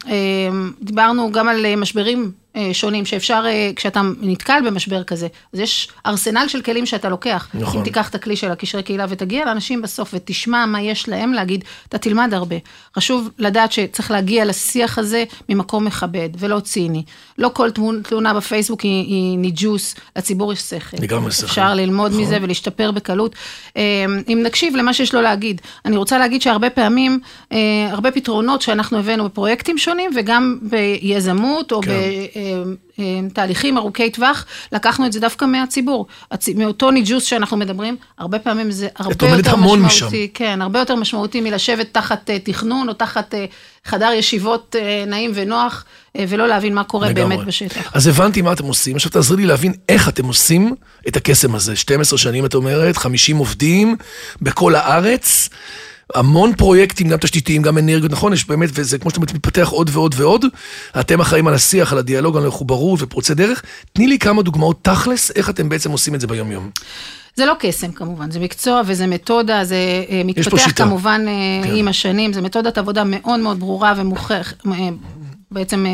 אה, 0.08 0.53
דיברנו 0.82 1.32
גם 1.32 1.48
על 1.48 1.66
אה, 1.66 1.76
משברים. 1.76 2.43
אה, 2.56 2.70
שונים, 2.72 3.04
שאפשר, 3.04 3.44
אה, 3.46 3.70
כשאתה 3.76 4.02
נתקל 4.20 4.62
במשבר 4.66 5.04
כזה, 5.04 5.26
אז 5.52 5.60
יש 5.60 5.88
ארסנל 6.06 6.48
של 6.48 6.62
כלים 6.62 6.86
שאתה 6.86 7.08
לוקח. 7.08 7.48
נכון. 7.54 7.78
אם 7.78 7.84
תיקח 7.84 8.08
את 8.08 8.14
הכלי 8.14 8.36
של 8.36 8.50
הקשרי 8.50 8.82
קהילה 8.82 9.06
ותגיע 9.08 9.44
לאנשים 9.44 9.82
בסוף 9.82 10.10
ותשמע 10.14 10.66
מה 10.66 10.82
יש 10.82 11.08
להם 11.08 11.32
להגיד, 11.32 11.64
אתה 11.88 11.98
תלמד 11.98 12.34
הרבה. 12.34 12.56
חשוב 12.96 13.30
לדעת 13.38 13.72
שצריך 13.72 14.10
להגיע 14.10 14.44
לשיח 14.44 14.98
הזה 14.98 15.24
ממקום 15.48 15.84
מכבד 15.84 16.28
ולא 16.38 16.60
ציני. 16.60 17.02
לא 17.38 17.50
כל 17.54 17.70
תלונה 18.02 18.34
בפייסבוק 18.34 18.80
היא, 18.80 19.06
היא 19.06 19.38
ניג'וס, 19.38 19.94
לציבור 20.16 20.52
יש 20.52 20.60
שכל. 20.60 20.96
לגמרי 21.00 21.32
שכל. 21.32 21.46
אפשר 21.46 21.74
ללמוד 21.74 22.10
נכון. 22.10 22.22
מזה 22.22 22.38
ולהשתפר 22.42 22.90
בקלות. 22.90 23.34
אה, 23.76 23.82
אם 24.28 24.40
נקשיב 24.42 24.76
למה 24.76 24.94
שיש 24.94 25.14
לו 25.14 25.20
להגיד, 25.20 25.60
אני 25.84 25.96
רוצה 25.96 26.18
להגיד 26.18 26.42
שהרבה 26.42 26.70
פעמים, 26.70 27.20
הרבה 27.90 28.10
פתרונות 28.10 28.62
שאנחנו 28.62 28.98
הבאנו 28.98 29.24
בפרויקטים 29.24 29.78
שונים 29.78 30.10
וגם 30.16 30.58
ביזמות 30.62 31.72
או 31.72 31.80
כן. 31.82 31.90
בתהליכים 32.98 33.78
ארוכי 33.78 34.10
טווח, 34.10 34.46
לקחנו 34.72 35.06
את 35.06 35.12
זה 35.12 35.20
דווקא 35.20 35.44
מהציבור. 35.44 36.06
הצ... 36.30 36.48
מאותו 36.48 36.90
ניג'וס 36.90 37.24
שאנחנו 37.24 37.56
מדברים, 37.56 37.96
הרבה 38.18 38.38
פעמים 38.38 38.70
זה 38.70 38.88
הרבה 38.96 39.28
יותר 39.28 39.56
משמעותי. 39.56 40.28
כן, 40.34 40.62
הרבה 40.62 40.78
יותר 40.78 40.94
משמעותי 40.94 41.40
מלשבת 41.40 41.86
תחת 41.92 42.30
אה, 42.30 42.38
תכנון 42.38 42.88
או 42.88 42.94
תחת 42.94 43.34
אה, 43.34 43.44
חדר 43.84 44.10
ישיבות 44.12 44.76
אה, 44.78 45.04
נעים 45.06 45.30
ונוח, 45.34 45.84
ולא 46.18 46.48
להבין 46.48 46.74
מה 46.74 46.84
קורה 46.84 47.08
לגמרי. 47.08 47.36
באמת 47.36 47.46
בשטח. 47.46 47.90
אז 47.94 48.06
הבנתי 48.06 48.42
מה 48.42 48.52
אתם 48.52 48.64
עושים, 48.64 48.96
עכשיו 48.96 49.10
תעזרי 49.10 49.36
לי 49.36 49.46
להבין 49.46 49.72
איך 49.88 50.08
אתם 50.08 50.24
עושים 50.24 50.74
את 51.08 51.16
הקסם 51.16 51.54
הזה. 51.54 51.76
12 51.76 52.18
שנים 52.18 52.46
את 52.46 52.54
אומרת, 52.54 52.96
50 52.96 53.36
עובדים 53.36 53.96
בכל 54.42 54.74
הארץ. 54.74 55.48
המון 56.14 56.54
פרויקטים, 56.54 57.08
גם 57.08 57.18
תשתיתיים, 57.18 57.62
גם 57.62 57.78
אנרגיות, 57.78 58.12
נכון? 58.12 58.32
יש 58.32 58.48
באמת, 58.48 58.70
וזה 58.72 58.98
כמו 58.98 59.10
שאתה 59.10 59.20
מתפתח 59.20 59.68
עוד 59.68 59.90
ועוד 59.92 60.14
ועוד. 60.18 60.44
אתם 61.00 61.20
אחראים 61.20 61.48
על 61.48 61.54
השיח, 61.54 61.92
על 61.92 61.98
הדיאלוג, 61.98 62.36
על 62.36 62.44
המחוברות 62.44 63.02
ופורצי 63.02 63.34
דרך. 63.34 63.62
תני 63.92 64.06
לי 64.06 64.18
כמה 64.18 64.42
דוגמאות 64.42 64.84
תכלס, 64.84 65.30
איך 65.30 65.50
אתם 65.50 65.68
בעצם 65.68 65.90
עושים 65.90 66.14
את 66.14 66.20
זה 66.20 66.26
ביום-יום. 66.26 66.70
זה 67.36 67.46
לא 67.46 67.54
קסם 67.58 67.92
כמובן, 67.92 68.30
זה 68.30 68.40
מקצוע 68.40 68.82
וזה 68.86 69.06
מתודה, 69.06 69.64
זה 69.64 69.76
אה, 70.10 70.22
מתפתח. 70.24 70.72
כמובן 70.76 71.24
אה, 71.28 71.68
כן. 71.68 71.76
עם 71.76 71.88
השנים, 71.88 72.32
זה 72.32 72.40
מתודת 72.40 72.78
עבודה 72.78 73.02
מאוד 73.06 73.40
מאוד 73.40 73.60
ברורה 73.60 73.94
ומוכח, 73.96 74.52
אה, 74.66 74.88
בעצם 75.50 75.86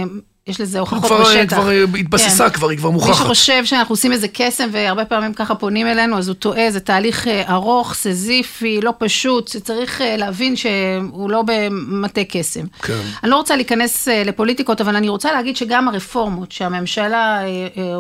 יש 0.51 0.61
לזה 0.61 0.81
הוכחות 0.81 1.05
כבר, 1.05 1.23
בשטח. 1.23 1.57
כבר 1.57 1.71
אה, 1.71 1.85
התבססה, 1.99 2.51
כן. 2.51 2.55
כבר, 2.55 2.69
היא 2.69 2.79
כבר 2.79 2.91
מי 2.91 2.95
מוכחת. 2.95 3.15
שחושב 3.15 3.65
שאנחנו 3.65 3.93
עושים 3.93 4.13
איזה 4.13 4.27
קסם 4.33 4.69
והרבה 4.73 5.05
פעמים 5.05 5.35
ככה 5.35 5.55
פונים 5.55 5.87
אלינו, 5.87 6.19
אז 6.19 6.29
הוא 6.29 6.35
טועה, 6.35 6.71
זה 6.71 6.81
תהליך 6.81 7.29
אה, 7.29 7.53
ארוך, 7.53 7.95
סזיפי, 7.95 8.81
לא 8.83 8.93
פשוט, 8.99 9.49
שצריך 9.49 10.01
אה, 10.01 10.17
להבין 10.17 10.57
שהוא 10.57 11.31
לא 11.31 11.43
במטה 11.47 12.21
קסם. 12.29 12.67
כן. 12.83 13.01
אני 13.23 13.31
לא 13.31 13.37
רוצה 13.37 13.57
להיכנס 13.57 14.09
אה, 14.09 14.23
לפוליטיקות, 14.25 14.81
אבל 14.81 14.97
אני 14.97 15.09
רוצה 15.09 15.33
להגיד 15.33 15.57
שגם 15.57 15.89
הרפורמות 15.89 16.53
שהממשלה 16.53 17.41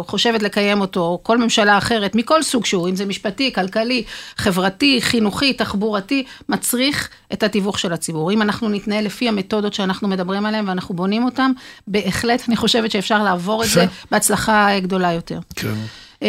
חושבת 0.07 0.43
לקיים 0.43 0.81
אותו, 0.81 1.01
או 1.01 1.21
כל 1.23 1.39
ממשלה 1.39 1.79
אחרת, 1.79 2.15
מכל 2.15 2.43
סוג 2.43 2.67
שהוא, 2.67 2.89
אם 2.89 2.97
זה 2.97 3.07
משפטי, 3.07 3.53
כלכלי, 3.53 4.03
חברתי, 4.37 4.99
חינוכי, 5.03 5.53
תחבורתי, 5.53 6.25
מצריך 6.49 7.09
את 7.33 7.43
התיווך 7.43 7.79
של 7.79 7.93
הציבור. 7.93 8.33
אם 8.33 8.43
אנחנו 8.43 8.69
נתנהל 8.69 9.05
לפי 9.05 9.29
המתודות 9.29 9.75
שאנחנו 9.75 10.09
מדברים 10.09 10.47
עליהן 10.47 10.69
ואנחנו 10.69 10.95
בונים 10.95 11.25
אותן, 11.25 11.53
בהחלט 11.87 12.40
אני 12.49 12.57
חושבת 12.57 12.91
שאפשר 12.91 13.23
לעבור 13.23 13.65
את. 13.65 13.69
זה 13.69 13.87
בהצלחה 14.11 14.81
גדולה 14.81 15.13
יותר. 15.13 15.39
כן. 15.57 15.75
אה, 16.23 16.29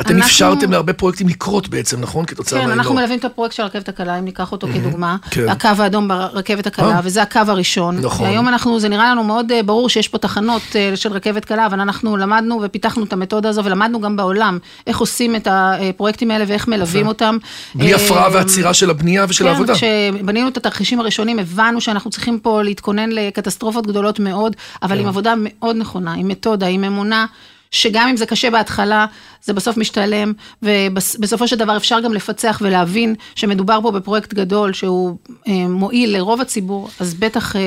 אתם 0.00 0.10
אנחנו- 0.14 0.24
אפשרתם 0.26 0.70
להרבה 0.72 0.92
פרויקטים 0.92 1.28
לקרות 1.28 1.68
בעצם, 1.68 2.00
נכון? 2.00 2.24
כתוצאה 2.24 2.58
כן, 2.58 2.66
מהאילור. 2.66 2.82
אנחנו 2.82 2.94
מלווים 2.94 3.18
את 3.18 3.24
הפרויקט 3.24 3.54
של 3.54 3.62
הרכבת 3.62 3.88
הקלה, 3.88 4.18
אם 4.18 4.24
ניקח 4.24 4.52
אותו 4.52 4.66
כדוגמה. 4.74 5.16
כן. 5.30 5.48
הקו 5.48 5.68
האדום 5.78 6.08
ברכבת 6.08 6.66
הקלה, 6.66 6.86
אה. 6.96 7.00
וזה 7.04 7.22
הקו 7.22 7.40
הראשון. 7.48 8.00
נכון. 8.00 8.26
והיום 8.26 8.48
אנחנו, 8.48 8.80
זה 8.80 8.88
נראה 8.88 9.10
לנו 9.10 9.24
מאוד 9.24 9.52
אה, 9.52 9.62
ברור 9.62 9.88
שיש 9.88 10.08
פה 10.08 10.18
תחנות 10.18 10.62
אה, 10.76 10.96
של 10.96 11.12
רכבת 11.12 11.44
קלה, 11.44 11.66
אבל 11.66 11.80
אנחנו 11.80 12.16
למדנו 12.16 12.60
ופיתחנו 12.62 13.04
את 13.04 13.12
המתודה 13.12 13.48
הזו, 13.48 13.64
ולמדנו 13.64 14.00
גם 14.00 14.16
בעולם 14.16 14.58
איך 14.86 14.98
עושים 14.98 15.36
את 15.36 15.48
הפרויקטים 15.50 16.30
האלה 16.30 16.44
ואיך 16.48 16.68
מלווים 16.68 17.06
אותם. 17.06 17.38
בלי 17.74 17.94
הפרעה 17.94 18.28
ועצירה 18.32 18.74
של 18.74 18.90
הבנייה 18.90 19.26
ושל 19.28 19.46
העבודה. 19.48 19.74
כן, 19.74 20.12
כשבנינו 20.14 20.48
את 20.48 20.56
התרחישים 20.56 21.00
הראשונים, 21.00 21.38
הבנו 21.38 21.80
שאנחנו 21.80 22.10
צריכים 22.10 22.38
פה 22.38 22.62
להתכונן 22.62 23.10
לקטסטרופות 23.12 23.86
גדולות 23.86 24.20
מאוד, 24.20 24.56
אבל 24.82 24.94
כן. 24.94 25.00
עם 25.02 25.08
עבודה 25.08 25.34
מאוד 25.38 25.76
נכונה, 25.76 26.12
עם 26.12 26.28
מתודה, 26.28 26.66
עם 26.66 26.84
אמונה. 26.84 27.26
שגם 27.74 28.08
אם 28.08 28.16
זה 28.16 28.26
קשה 28.26 28.50
בהתחלה, 28.50 29.06
זה 29.44 29.52
בסוף 29.52 29.76
משתלם, 29.76 30.32
ובסופו 30.62 31.48
של 31.48 31.56
דבר 31.56 31.76
אפשר 31.76 32.00
גם 32.00 32.14
לפצח 32.14 32.58
ולהבין 32.62 33.14
שמדובר 33.34 33.78
פה 33.82 33.90
בפרויקט 33.90 34.34
גדול 34.34 34.72
שהוא 34.72 35.16
אה, 35.48 35.52
מועיל 35.68 36.16
לרוב 36.16 36.40
הציבור, 36.40 36.88
אז 37.00 37.14
בטח, 37.14 37.56
אה, 37.56 37.60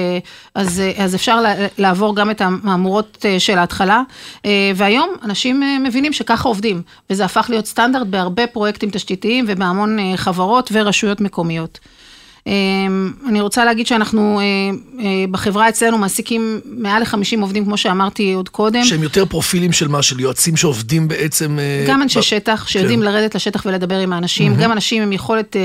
אז, 0.55 0.79
אה, 0.79 1.03
אז 1.03 1.15
אפשר 1.15 1.41
לעבור 1.77 2.15
גם 2.15 2.31
את 2.31 2.41
המהמורות 2.41 3.25
של 3.39 3.57
ההתחלה. 3.57 4.01
והיום 4.75 5.09
אנשים 5.23 5.63
מבינים 5.83 6.13
שככה 6.13 6.49
עובדים, 6.49 6.81
וזה 7.09 7.25
הפך 7.25 7.45
להיות 7.49 7.65
סטנדרט 7.65 8.07
בהרבה 8.07 8.47
פרויקטים 8.47 8.89
תשתיתיים 8.89 9.45
ובהמון 9.47 9.97
חברות 10.15 10.69
ורשויות 10.73 11.21
מקומיות. 11.21 11.79
אה, 12.47 12.53
אני 13.29 13.41
רוצה 13.41 13.65
להגיד 13.65 13.87
שאנחנו 13.87 14.39
אה, 14.39 14.45
אה, 15.05 15.25
בחברה 15.31 15.69
אצלנו 15.69 15.97
מעסיקים 15.97 16.59
מעל 16.65 17.01
ל-50 17.01 17.41
עובדים, 17.41 17.65
כמו 17.65 17.77
שאמרתי 17.77 18.33
עוד 18.33 18.49
קודם. 18.49 18.83
שהם 18.83 19.03
יותר 19.03 19.25
פרופילים 19.25 19.71
של 19.71 19.87
מה? 19.87 20.03
של 20.03 20.19
יועצים 20.19 20.57
שעובדים 20.57 21.07
בעצם... 21.07 21.59
אה, 21.59 21.85
גם 21.87 22.01
אנשי 22.01 22.19
ב- 22.19 22.21
שטח 22.21 22.67
שיודעים 22.67 22.99
כן. 22.99 23.05
לרדת 23.05 23.35
לשטח 23.35 23.65
ולדבר 23.65 23.99
עם 23.99 24.13
האנשים, 24.13 24.55
גם 24.55 24.71
אנשים 24.71 25.03
עם 25.03 25.11
יכולת 25.11 25.55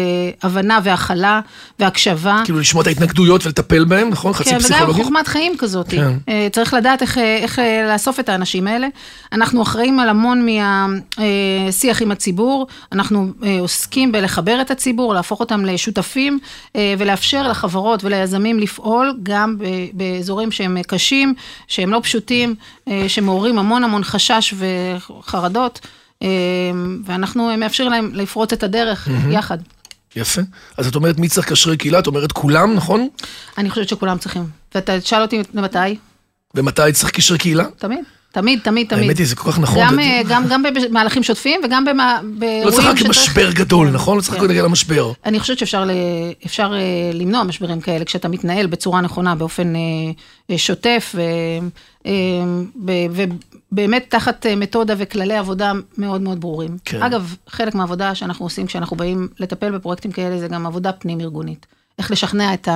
הבנה 0.43 0.79
והכלה 0.85 1.41
והקשבה. 1.79 2.41
כאילו 2.45 2.61
לשמוע 2.61 2.83
את 2.83 2.87
ההתנגדויות 2.87 3.47
ולטפל 3.47 3.85
בהם, 3.85 4.09
נכון? 4.09 4.33
חצי 4.33 4.51
כן, 4.51 4.59
וגם? 4.85 4.93
חוכמת 4.93 5.27
חיים 5.27 5.53
כזאת. 5.59 5.89
כן. 5.89 6.12
צריך 6.53 6.75
לדעת 6.75 7.03
איך, 7.03 7.19
איך 7.19 7.59
לאסוף 7.93 8.21
את 8.21 8.29
האנשים 8.29 8.67
האלה. 8.67 8.89
אנחנו 9.33 9.62
אחראים 9.62 10.01
על 10.01 10.09
המון 10.09 10.47
מהשיח 11.19 12.03
עם 12.03 12.11
הציבור, 12.11 12.67
אנחנו 12.93 13.29
עוסקים 13.61 14.12
בלחבר 14.12 14.61
את 14.61 14.71
הציבור, 14.71 15.15
להפוך 15.15 15.41
אותם 15.41 15.65
לשותפים, 15.65 16.39
ולאפשר 16.99 17.49
לחברות 17.49 18.05
וליזמים 18.05 18.59
לפעול 18.59 19.19
גם 19.23 19.57
באזורים 19.93 20.52
שהם 20.52 20.83
קשים, 20.83 21.35
שהם 21.69 21.91
לא 21.91 22.00
פשוטים, 22.02 22.55
אה, 22.88 23.05
שמעוררים 23.09 23.59
המון 23.59 23.85
המון 23.85 24.05
חשש 24.05 24.55
וחרדות, 24.59 25.81
אה, 26.23 26.29
ואנחנו 27.05 27.57
מאפשרים 27.59 27.91
להם 27.91 28.11
לפרוץ 28.14 28.52
את 28.52 28.62
הדרך 28.62 29.09
יחד. 29.31 29.59
יפה. 30.17 30.41
אז 30.76 30.87
את 30.87 30.95
אומרת 30.95 31.19
מי 31.19 31.29
צריך 31.29 31.49
קשרי 31.49 31.76
קהילה? 31.76 31.99
את 31.99 32.07
אומרת 32.07 32.33
כולם, 32.33 32.75
נכון? 32.75 33.09
אני 33.59 33.71
חושבת 33.71 33.88
שכולם 33.88 34.19
צריכים. 34.19 34.47
ואתה 34.75 35.00
תשאל 35.00 35.23
אותי 35.23 35.43
מתי? 35.55 35.79
ומתי 36.55 36.93
צריך 36.93 37.11
קשרי 37.11 37.38
קהילה? 37.38 37.64
תמיד. 37.79 38.05
תמיד, 38.33 38.61
תמיד, 38.62 38.89
תמיד. 38.89 39.03
האמת 39.05 39.19
היא, 39.19 39.27
זה 39.27 39.37
כל 39.37 39.53
כך 39.53 39.59
נכון. 39.59 39.79
גם, 39.83 39.95
זה- 39.95 40.01
אה, 40.01 40.21
גם, 40.29 40.45
גם 40.49 40.62
במהלכים 40.62 41.23
שוטפים 41.23 41.61
וגם 41.65 41.85
באירועים 41.85 42.67
לא 42.67 42.71
צריך 42.71 42.87
רק 42.87 43.03
משבר 43.09 43.51
גדול, 43.53 43.91
נכון? 43.91 44.17
לא 44.17 44.23
צריך 44.23 44.35
כן. 44.35 44.41
רק 44.43 44.49
להגיע 44.49 44.62
למשבר. 44.62 45.12
אני 45.25 45.41
חושבת 45.41 45.59
שאפשר 45.59 45.85
ל- 45.85 45.91
אפשר, 46.47 46.73
אה, 46.75 46.81
למנוע 47.15 47.43
משברים 47.43 47.81
כאלה 47.81 48.05
כשאתה 48.05 48.29
מתנהל 48.29 48.67
בצורה 48.67 49.01
נכונה, 49.01 49.35
באופן 49.35 49.73
אה, 50.51 50.59
שוטף, 50.59 51.15
ו- 51.15 52.09
ובאמת 53.73 54.05
תחת 54.09 54.47
מתודה 54.57 54.95
וכללי 54.99 55.37
עבודה 55.37 55.73
מאוד 55.99 56.21
מאוד 56.21 56.41
ברורים. 56.41 56.77
כן. 56.85 57.03
אגב, 57.03 57.35
חלק 57.49 57.75
מהעבודה 57.75 58.15
שאנחנו 58.15 58.47
עושים 58.47 58.67
כשאנחנו 58.67 58.97
באים 58.97 59.29
לטפל 59.39 59.71
בפרויקטים 59.71 60.12
כאלה, 60.12 60.39
זה 60.39 60.49
גם 60.49 60.67
עבודה 60.67 60.93
פנים-ארגונית. 60.93 61.67
איך 61.99 62.11
לשכנע 62.11 62.55
את 62.55 62.69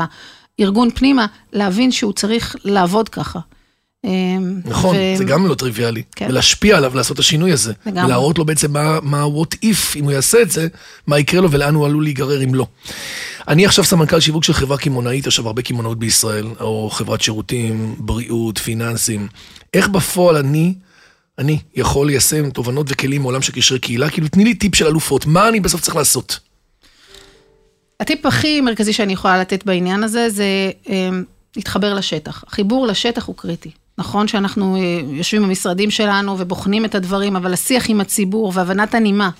הארגון 0.59 0.91
פנימה 0.91 1.27
להבין 1.53 1.93
שהוא 1.93 2.13
צריך 2.13 2.57
לעבוד 2.65 3.09
ככה. 3.09 3.39
אה, 4.07 4.13
נכון, 4.65 4.97
ו- 4.97 5.17
זה 5.17 5.25
גם 5.25 5.47
לא 5.47 5.55
טריוויאלי. 5.55 6.03
כן. 6.17 6.27
ולהשפיע 6.29 6.77
עליו, 6.77 6.95
לעשות 6.95 7.15
את 7.15 7.19
השינוי 7.19 7.53
הזה. 7.53 7.73
לגמרי. 7.87 8.05
ולהראות 8.05 8.39
לו 8.39 8.45
בעצם 8.45 8.73
מה 8.73 8.99
מה 9.03 9.21
ה-what 9.23 9.57
if, 9.65 9.97
אם 9.97 10.05
הוא 10.05 10.13
יעשה 10.13 10.43
את 10.43 10.51
זה, 10.51 10.69
מה 11.07 11.19
יקרה 11.19 11.41
לו 11.41 11.51
ולאן 11.51 11.75
הוא 11.75 11.87
עלול 11.87 12.05
להיגרר 12.05 12.45
אם 12.45 12.55
לא. 12.55 12.67
אני 13.49 13.67
עכשיו 13.67 13.85
סמנכ"ל 13.85 14.21
שיווק 14.21 14.45
של 14.45 14.53
חברה 14.53 14.79
קמעונאית, 14.79 15.27
עכשיו 15.27 15.47
הרבה 15.47 15.63
קמעונאות 15.63 15.99
בישראל, 15.99 16.47
או 16.61 16.91
חברת 16.91 17.21
שירותים, 17.21 17.95
בריאות, 17.99 18.59
פיננסים. 18.59 19.29
איך 19.75 19.89
בפועל 19.89 20.37
אני, 20.37 20.75
אני 21.39 21.59
יכול 21.75 22.07
ליישם 22.07 22.51
תובנות 22.51 22.87
וכלים 22.91 23.23
מעולם 23.23 23.43
של 23.43 23.53
קשרי 23.53 23.79
קהילה? 23.79 24.11
כאילו, 24.11 24.29
תני 24.29 24.45
לי 24.45 24.55
טיפ 24.55 24.75
של 24.75 24.87
אלופות, 24.87 25.27
מה 25.27 25.49
אני 25.49 25.61
בסוף 25.61 25.81
צריך 25.81 25.97
לעשות? 25.97 26.39
הטיפ 28.01 28.27
הכי 28.27 28.61
מרכזי 28.61 28.93
שאני 28.93 29.13
יכולה 29.13 29.41
לתת 29.41 29.65
בעניין 29.67 30.03
הזה, 30.03 30.29
זה 30.31 30.71
אה, 30.89 31.09
להתחבר 31.57 31.95
לשטח. 31.95 32.45
החיבור 32.47 32.87
לשטח 32.87 33.27
הוא 33.27 33.37
קריטי. 33.37 33.71
נכון 33.99 34.29
שאנחנו 34.29 34.77
אה, 34.77 34.81
יושבים 35.11 35.43
במשרדים 35.43 35.91
שלנו 35.91 36.35
ובוחנים 36.39 36.85
את 36.85 36.95
הדברים, 36.95 37.37
אבל 37.37 37.53
השיח 37.53 37.91
עם 37.91 38.01
הציבור 38.01 38.53
והבנת 38.55 38.95
הנימה, 38.95 39.31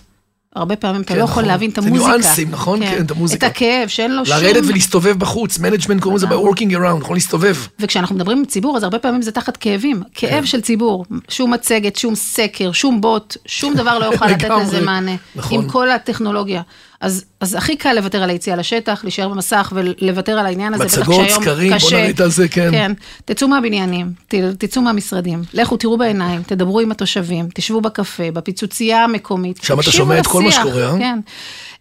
הרבה 0.57 0.77
פעמים 0.77 1.03
אתה 1.03 1.13
כן, 1.13 1.19
לא 1.19 1.25
יכול 1.25 1.33
נכון. 1.33 1.45
להבין 1.45 1.71
את 1.71 1.75
זה 1.75 1.89
המוזיקה. 1.89 2.09
ניואנסים, 2.09 2.51
נכון? 2.51 2.87
כן, 2.87 3.05
את 3.05 3.11
המוזיקה. 3.11 3.47
את 3.47 3.53
הכאב, 3.53 3.89
שאין 3.89 4.17
לו 4.17 4.27
שום... 4.27 4.37
לרדת 4.37 4.63
ולהסתובב 4.69 5.19
בחוץ, 5.19 5.59
management 5.59 6.03
קוראים 6.03 6.17
לזה. 6.17 6.27
by 6.27 6.37
walking 6.37 6.73
around, 6.73 7.01
נכון? 7.01 7.17
להסתובב. 7.17 7.57
וכשאנחנו 7.81 8.17
מדברים 8.17 8.39
עם 8.39 8.45
ציבור, 8.45 8.77
אז 8.77 8.83
הרבה 8.83 8.99
פעמים 8.99 9.23
זה 9.23 9.33
תחת 9.33 9.57
כאבים. 9.57 10.03
כאב 10.15 10.41
כן. 10.41 10.47
של 10.47 10.61
ציבור, 10.61 11.05
שום 11.29 11.53
מצגת, 11.53 11.97
שום 11.97 12.15
סקר, 12.15 12.73
שום 12.73 13.01
בוט, 13.01 13.37
שום 13.47 13.75
דבר 13.75 13.99
לא 13.99 14.05
יוכל 14.05 14.27
לתת. 14.27 14.51
לזה 14.63 14.81
מענה. 14.81 15.15
נכון. 15.35 15.59
עם 15.59 15.69
כל 15.69 15.91
הטכנולוגיה. 15.91 16.63
אז, 17.01 17.25
אז 17.41 17.55
הכי 17.55 17.77
קל 17.77 17.93
לוותר 17.95 18.23
על 18.23 18.31
היציאה 18.31 18.57
לשטח, 18.57 19.01
להישאר 19.05 19.29
במסך 19.29 19.73
ולוותר 19.77 20.39
על 20.39 20.47
העניין 20.47 20.75
הזה. 20.75 20.85
מצגות, 20.85 21.29
סקרים, 21.31 21.73
בוא. 21.81 21.91
נריד 21.93 22.23
על 22.23 22.31
זה, 22.31 22.49
כן. 22.49 22.71
כן. 22.71 22.93
תצאו 23.25 23.49
מהבניינים, 23.49 24.13
ת, 24.29 24.35
תצאו 24.35 24.83
מהמשרדים, 24.83 25.43
לכו 25.55 25.77
תראו 25.77 25.99
בעיניים, 25.99 26.43
תדברו 26.43 26.81
עם 26.81 26.91
התושבים, 26.93 27.49
תשבו 27.55 27.81
בקפה, 27.81 28.31
בפיצוצייה 28.31 29.05
המקומית. 29.05 29.61
שם 29.63 29.81
אתה 29.81 29.91
שומע 29.91 30.19
את 30.19 30.27
כל 30.27 30.43
מה 30.43 30.53
שקורה, 30.53 30.85
אה? 30.93 30.99
כן. 30.99 31.19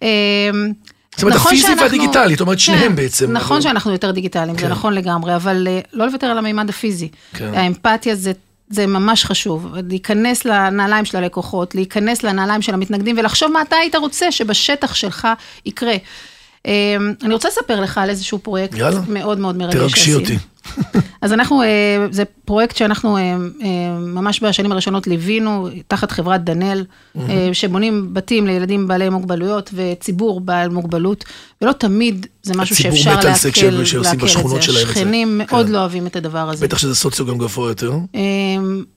אמ, 0.01 0.07
זאת 1.15 1.23
אומרת, 1.23 1.35
נכון 1.35 1.47
הפיזי 1.51 1.61
שאנחנו- 1.67 1.81
והדיגיטלי, 1.83 2.33
זאת 2.33 2.41
אומרת, 2.41 2.59
שניהם 2.59 2.81
כן, 2.89 2.95
בעצם. 2.95 3.31
נכון 3.31 3.57
אבל- 3.57 3.63
שאנחנו 3.63 3.91
יותר 3.91 4.11
דיגיטליים, 4.11 4.55
זה 4.55 4.61
כן. 4.61 4.67
נכון 4.71 4.93
לגמרי, 4.93 5.35
אבל 5.35 5.67
אה, 5.69 5.79
לא 5.93 6.05
לוותר 6.05 6.27
על 6.27 6.37
המימד 6.37 6.69
הפיזי. 6.69 7.07
כן. 7.33 7.51
האמפתיה 7.53 8.15
זה... 8.15 8.31
זה 8.69 8.87
ממש 8.87 9.25
חשוב, 9.25 9.75
להיכנס 9.89 10.45
לנעליים 10.45 11.05
של 11.05 11.17
הלקוחות, 11.17 11.75
להיכנס 11.75 12.23
לנעליים 12.23 12.61
של 12.61 12.73
המתנגדים 12.73 13.17
ולחשוב 13.17 13.51
מה 13.51 13.61
אתה 13.61 13.75
היית 13.75 13.95
רוצה 13.95 14.31
שבשטח 14.31 14.95
שלך 14.95 15.27
יקרה. 15.65 15.95
אמ, 16.65 17.13
אני 17.23 17.33
רוצה 17.33 17.47
לספר 17.47 17.81
לך 17.81 17.97
על 17.97 18.09
איזשהו 18.09 18.39
פרויקט 18.39 18.77
יאללה. 18.77 18.99
מאוד 19.07 19.39
מאוד 19.39 19.57
מרגש 19.57 19.75
תרגשי. 19.75 20.13
אותי. 20.13 20.37
אז 21.21 21.33
אנחנו, 21.33 21.61
אה, 21.61 21.67
זה 22.11 22.23
פרויקט 22.45 22.75
שאנחנו 22.75 23.17
אה, 23.17 23.21
אה, 23.21 23.99
ממש 23.99 24.43
בשנים 24.43 24.71
הראשונות 24.71 25.07
ליווינו, 25.07 25.69
תחת 25.87 26.11
חברת 26.11 26.43
דנאל, 26.43 26.85
שבונים 27.53 28.13
בתים 28.13 28.47
לילדים 28.47 28.87
בעלי 28.87 29.09
מוגבלויות 29.09 29.69
וציבור 29.73 30.41
בעל 30.41 30.69
מוגבלות, 30.69 31.25
ולא 31.61 31.71
תמיד 31.71 32.25
זה 32.43 32.53
משהו 32.57 32.73
הציבור 32.73 32.95
שאפשר 32.95 33.15
להקל, 33.15 33.27
להקל 34.01 34.17
את 34.17 34.23
בשכונות 34.23 34.61
זה. 34.61 34.61
שלהם 34.61 34.81
את 34.81 34.93
זה. 34.93 34.99
השכנים 34.99 35.37
מאוד 35.37 35.65
כן. 35.65 35.71
לא 35.71 35.77
אוהבים 35.77 36.07
את 36.07 36.15
הדבר 36.15 36.49
הזה. 36.49 36.67
בטח 36.67 36.77
שזה 36.77 36.95
סוציו 36.95 37.25
גם 37.25 37.37
גבוה 37.37 37.69
יותר. 37.69 37.93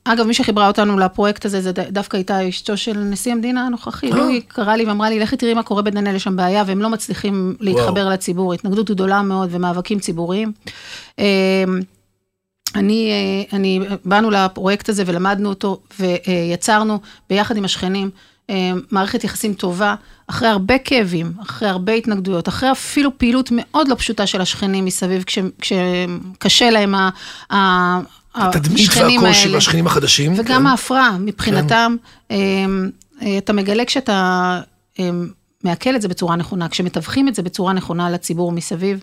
אגב, 0.05 0.27
מי 0.27 0.35
שחיברה 0.35 0.69
אותנו 0.69 0.99
לפרויקט 0.99 1.45
הזה, 1.45 1.61
זה 1.61 1.73
דווקא 1.73 2.17
הייתה 2.17 2.49
אשתו 2.49 2.77
של 2.77 2.99
נשיא 2.99 3.33
המדינה 3.33 3.67
הנוכחי. 3.67 4.11
היא 4.13 4.41
קראה 4.49 4.77
לי 4.77 4.85
ואמרה 4.85 5.11
לי, 5.11 5.19
לכי 5.19 5.37
תראי 5.37 5.55
מה 5.55 5.63
קורה 5.63 5.83
בדנאל, 5.83 6.15
יש 6.15 6.25
שם 6.25 6.37
בעיה, 6.37 6.65
והם 6.67 6.83
לא 6.83 6.91
מצליחים 6.91 7.55
להתחבר 7.61 8.09
לציבור. 8.09 8.55
התנגדות 8.55 8.91
גדולה 8.91 9.23
מאוד 9.23 9.49
ומאבקים 9.53 9.99
ציבוריים. 9.99 10.53
אמ, 11.65 11.81
אני, 12.75 13.11
אה, 13.11 13.57
אני, 13.57 13.81
באנו 14.05 14.31
לפרויקט 14.31 14.89
הזה 14.89 15.03
ולמדנו 15.07 15.49
אותו, 15.49 15.81
ויצרנו 16.01 17.01
ביחד 17.31 17.57
עם 17.57 17.65
השכנים 17.65 18.11
אה, 18.51 18.71
מערכת 18.91 19.25
יחסים 19.25 19.55
טובה, 19.55 19.95
אחרי 20.27 20.49
הרבה 20.49 20.79
כאבים, 20.79 21.33
אחרי 21.43 21.69
הרבה 21.69 21.93
התנגדויות, 21.93 22.49
אחרי 22.49 22.73
אפילו 22.73 23.19
פעילות 23.19 23.49
מאוד 23.53 23.89
לא 23.89 23.95
פשוטה 23.95 24.27
של 24.27 24.41
השכנים 24.41 24.85
מסביב, 24.85 25.23
כש- 25.23 25.39
כשקשה 25.61 26.71
להם 26.71 26.95
ה- 26.95 27.11
ה- 27.51 27.99
התדמית 28.35 28.91
והקושי. 28.97 29.49
והשכנים 29.55 29.87
החדשים. 29.87 30.33
וגם 30.37 30.61
כן. 30.63 30.67
ההפרעה 30.67 31.19
מבחינתם, 31.19 31.97
אמ, 32.31 32.91
אה, 33.23 33.39
אתה 33.39 33.53
מגלה 33.53 33.85
כשאתה 33.85 34.61
אמ, 34.99 35.29
מעכל 35.65 35.97
את 35.97 36.03
זה 36.03 36.09
בצורה 36.09 36.37
נכונה, 36.37 36.69
כשמתווכים 36.69 37.29
את 37.29 37.35
זה 37.35 37.43
בצורה 37.43 37.73
נכונה 37.73 38.11
לציבור 38.11 38.53
מסביב, 38.53 39.03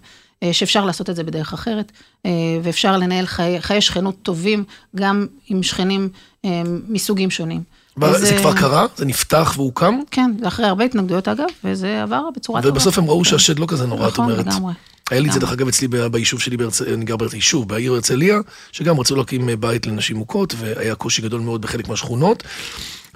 שאפשר 0.51 0.85
לעשות 0.85 1.09
את 1.09 1.15
זה 1.15 1.23
בדרך 1.23 1.53
אחרת, 1.53 1.91
אה, 2.25 2.31
ואפשר 2.63 2.97
לנהל 2.97 3.25
חיי, 3.25 3.61
חיי 3.61 3.81
שכנות 3.81 4.15
טובים 4.23 4.63
גם 4.95 5.27
עם 5.47 5.63
שכנים 5.63 6.09
אמ, 6.43 6.81
מסוגים 6.87 7.31
שונים. 7.31 7.63
אבל 7.97 8.19
זה 8.19 8.37
כבר 8.37 8.53
קרה? 8.53 8.85
זה 8.95 9.05
נפתח 9.05 9.53
והוקם? 9.55 9.99
כן, 10.11 10.31
זה 10.39 10.47
אחרי 10.47 10.65
הרבה 10.65 10.83
התנגדויות 10.83 11.27
אגב, 11.27 11.47
וזה 11.63 12.03
עבר 12.03 12.29
בצורה 12.35 12.61
טובה. 12.61 12.73
ובסוף 12.73 12.97
הם 12.97 13.05
ראו 13.09 13.25
שהשד 13.25 13.59
לא 13.59 13.65
כזה 13.69 13.87
נורא, 13.87 14.07
את 14.07 14.13
נכון, 14.13 14.31
אומרת. 14.31 14.45
לגמרי. 14.45 14.73
היה 15.11 15.19
לי 15.19 15.27
את 15.27 15.33
זה. 15.33 15.39
דרך 15.39 15.51
אגב 15.51 15.67
אצלי 15.67 15.87
ביישוב 15.87 16.39
שלי, 16.39 16.57
אני 16.93 17.05
גר 17.05 17.15
ביישוב, 17.15 17.67
בעיר 17.67 17.93
הרצליה, 17.93 18.39
שגם 18.71 18.99
רצו 18.99 19.15
להקים 19.15 19.49
אה, 19.49 19.55
בית 19.55 19.87
לנשים 19.87 20.17
מוכות, 20.17 20.53
והיה 20.57 20.95
קושי 20.95 21.21
גדול 21.21 21.41
מאוד 21.41 21.61
בחלק 21.61 21.87
מהשכונות. 21.87 22.43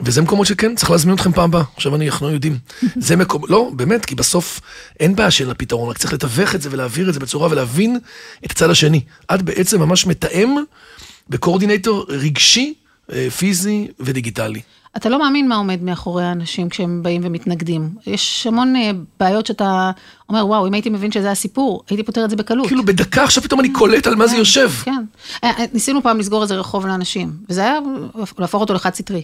וזה 0.01 0.21
מקומות 0.21 0.47
שכן, 0.47 0.75
צריך 0.75 0.91
להזמין 0.91 1.15
אתכם 1.15 1.31
פעם 1.31 1.49
הבאה, 1.49 1.63
עכשיו 1.75 1.95
אני, 1.95 2.09
אנחנו 2.09 2.29
יודעים. 2.29 2.57
זה 2.97 3.15
מקום, 3.15 3.43
לא, 3.49 3.71
באמת, 3.73 4.05
כי 4.05 4.15
בסוף 4.15 4.61
אין 4.99 5.15
בעיה 5.15 5.31
שאין 5.31 5.47
לה 5.47 5.53
פתרון, 5.53 5.89
רק 5.89 5.97
צריך 5.97 6.13
לתווך 6.13 6.55
את 6.55 6.61
זה 6.61 6.69
ולהעביר 6.71 7.09
את 7.09 7.13
זה 7.13 7.19
בצורה 7.19 7.47
ולהבין 7.51 7.99
את 8.45 8.51
הצד 8.51 8.69
השני. 8.69 9.01
את 9.33 9.41
בעצם 9.41 9.79
ממש 9.79 10.05
מתאם 10.05 10.55
ב-coordinator 11.29 12.05
רגשי, 12.09 12.73
אה, 13.11 13.29
פיזי 13.29 13.87
ודיגיטלי. 13.99 14.61
אתה 14.97 15.09
לא 15.09 15.19
מאמין 15.19 15.47
מה 15.47 15.55
עומד 15.55 15.83
מאחורי 15.83 16.23
האנשים 16.23 16.69
כשהם 16.69 17.03
באים 17.03 17.21
ומתנגדים. 17.23 17.89
יש 18.07 18.47
המון 18.47 18.75
אה, 18.75 18.91
בעיות 19.19 19.45
שאתה 19.45 19.91
אומר, 20.29 20.47
וואו, 20.47 20.67
אם 20.67 20.73
הייתי 20.73 20.89
מבין 20.89 21.11
שזה 21.11 21.31
הסיפור, 21.31 21.83
הייתי 21.89 22.03
פותר 22.03 22.25
את 22.25 22.29
זה 22.29 22.35
בקלות. 22.35 22.67
כאילו 22.67 22.85
בדקה 22.85 23.23
עכשיו 23.23 23.43
פתאום 23.43 23.59
אני 23.59 23.73
קולט 23.73 24.07
על 24.07 24.15
מה 24.15 24.27
זה 24.27 24.35
יושב. 24.35 24.71
כן. 24.83 25.03
אה, 25.43 25.51
ניסינו 25.73 26.03
פעם 26.03 26.19
לסגור 26.19 26.43
איזה 26.43 26.55
רחוב 26.55 26.87
לאנשים, 26.87 27.31
וזה 27.49 27.61
היה 27.61 27.79
להפוך 28.39 28.61
אותו 28.61 28.73
לחד 28.73 28.93
סטרי. 28.93 29.23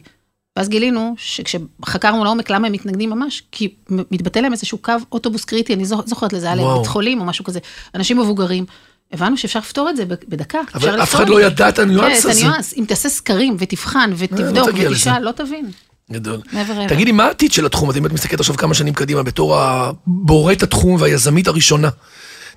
ואז 0.56 0.70
גילינו 0.70 1.16
שכשחקרנו 1.18 2.24
לעומק 2.24 2.50
למה 2.50 2.68
הם 2.68 2.74
מתנגדים 2.74 3.10
ממש, 3.10 3.44
כי 3.52 3.74
מתבטא 3.90 4.40
להם 4.40 4.52
איזשהו 4.52 4.78
קו 4.78 4.94
אוטובוס 5.12 5.46
קריטי, 5.46 5.74
אני 5.74 5.86
זוכ- 5.86 6.06
זוכרת 6.08 6.34
לזה, 6.34 6.46
היה 6.46 6.56
להם. 6.56 6.78
בית 6.78 6.88
חולים 6.88 7.20
או 7.22 7.26
משהו 7.26 7.46
כזה, 7.46 7.60
אנשים 7.96 8.18
מבוגרים. 8.20 8.66
הבנו 9.14 9.38
שאפשר 9.38 9.60
לפתור 9.60 9.90
את 9.90 9.98
זה 9.98 10.04
בדקה. 10.06 10.60
אבל 10.76 11.04
אף 11.04 11.16
אחד 11.16 11.30
לא. 11.30 11.42
ידע 11.42 11.70
את 11.70 11.80
הניואנס 11.80 12.24
כן, 12.24 12.30
את 12.30 12.34
הזה. 12.36 12.46
הניואנס. 12.46 12.74
אם 12.78 12.86
תעשה 12.88 13.10
סקרים 13.10 13.56
ותבחן 13.60 14.10
לא 14.10 14.16
ותבדוק 14.18 14.70
ותשאל. 14.92 15.20
לא 15.24 15.32
תבין. 15.32 15.72
גדול. 16.12 16.40
תגידי, 16.88 17.12
מה 17.12 17.24
העתיד 17.26 17.52
של 17.52 17.66
התחום 17.66 17.90
הזה? 17.90 18.00
אם 18.00 18.06
את 18.06 18.12
מסתכלת 18.12 18.40
עכשיו 18.40 18.58
כמה 18.58 18.74
שנים 18.74 18.94
קדימה 18.94 19.24
בתור 19.24 19.56
הבוראת 19.58 20.64
התחום 20.64 20.96
והיזמית 21.00 21.48
הראשונה. 21.48 21.90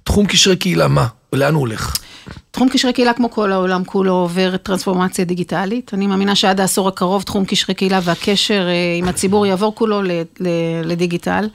תחום 0.04 0.26
קשרי 0.26 0.56
קהילה, 0.56 0.88
מה? 0.88 1.06
ולאן 1.32 1.54
הוא 1.54 1.60
הולך? 1.60 1.94
תחום 2.50 2.68
קשרי 2.68 2.92
קהילה, 2.92 3.12
כמו 3.12 3.30
כל 3.30 3.52
העולם 3.52 3.84
כולו, 3.84 4.12
עובר 4.12 4.56
טרנספורמציה 4.56 5.24
דיגיטלית. 5.24 5.94
אני 5.94 6.06
מאמינה 6.06 6.34
שעד 6.34 6.60
העשור 6.60 6.88
הקרוב, 6.88 7.22
תחום 7.22 7.44
קשרי 7.44 7.74
קהילה 7.74 8.00
והקשר 8.02 8.68
אה, 8.68 8.72
עם 8.98 9.08
הציבור 9.08 9.46
יעבור 9.46 9.74
כולו 9.74 10.02
לדיגיטל. 10.84 11.48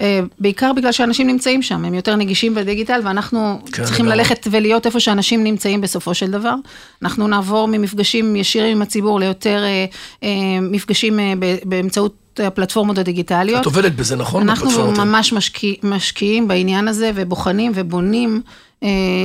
אה, 0.00 0.20
בעיקר 0.38 0.72
בגלל 0.72 0.92
שאנשים 0.92 1.26
נמצאים 1.26 1.62
שם, 1.62 1.84
הם 1.84 1.94
יותר 1.94 2.16
נגישים 2.16 2.54
בדיגיטל, 2.54 3.00
ואנחנו 3.04 3.60
כן, 3.72 3.84
צריכים 3.84 4.06
לגמרי. 4.06 4.18
ללכת 4.18 4.48
ולהיות 4.50 4.86
איפה 4.86 5.00
שאנשים 5.00 5.44
נמצאים 5.44 5.80
בסופו 5.80 6.14
של 6.14 6.30
דבר. 6.30 6.54
אנחנו 7.02 7.28
נעבור 7.28 7.68
ממפגשים 7.68 8.36
ישירים 8.36 8.76
עם 8.76 8.82
הציבור 8.82 9.20
ליותר 9.20 9.62
אה, 9.64 9.84
אה, 10.22 10.60
מפגשים 10.60 11.20
אה, 11.20 11.32
באמצעות 11.64 12.25
הפלטפורמות 12.40 12.98
הדיגיטליות. 12.98 13.60
את 13.60 13.66
עובדת 13.66 13.92
בזה, 13.92 14.16
נכון? 14.16 14.42
אנחנו? 14.48 14.92
ממש 14.92 15.32
משקיע, 15.32 15.74
משקיעים 15.82 16.48
בעניין 16.48 16.88
הזה 16.88 17.10
ובוחנים 17.14 17.72
ובונים 17.74 18.40
אה, 18.46 18.65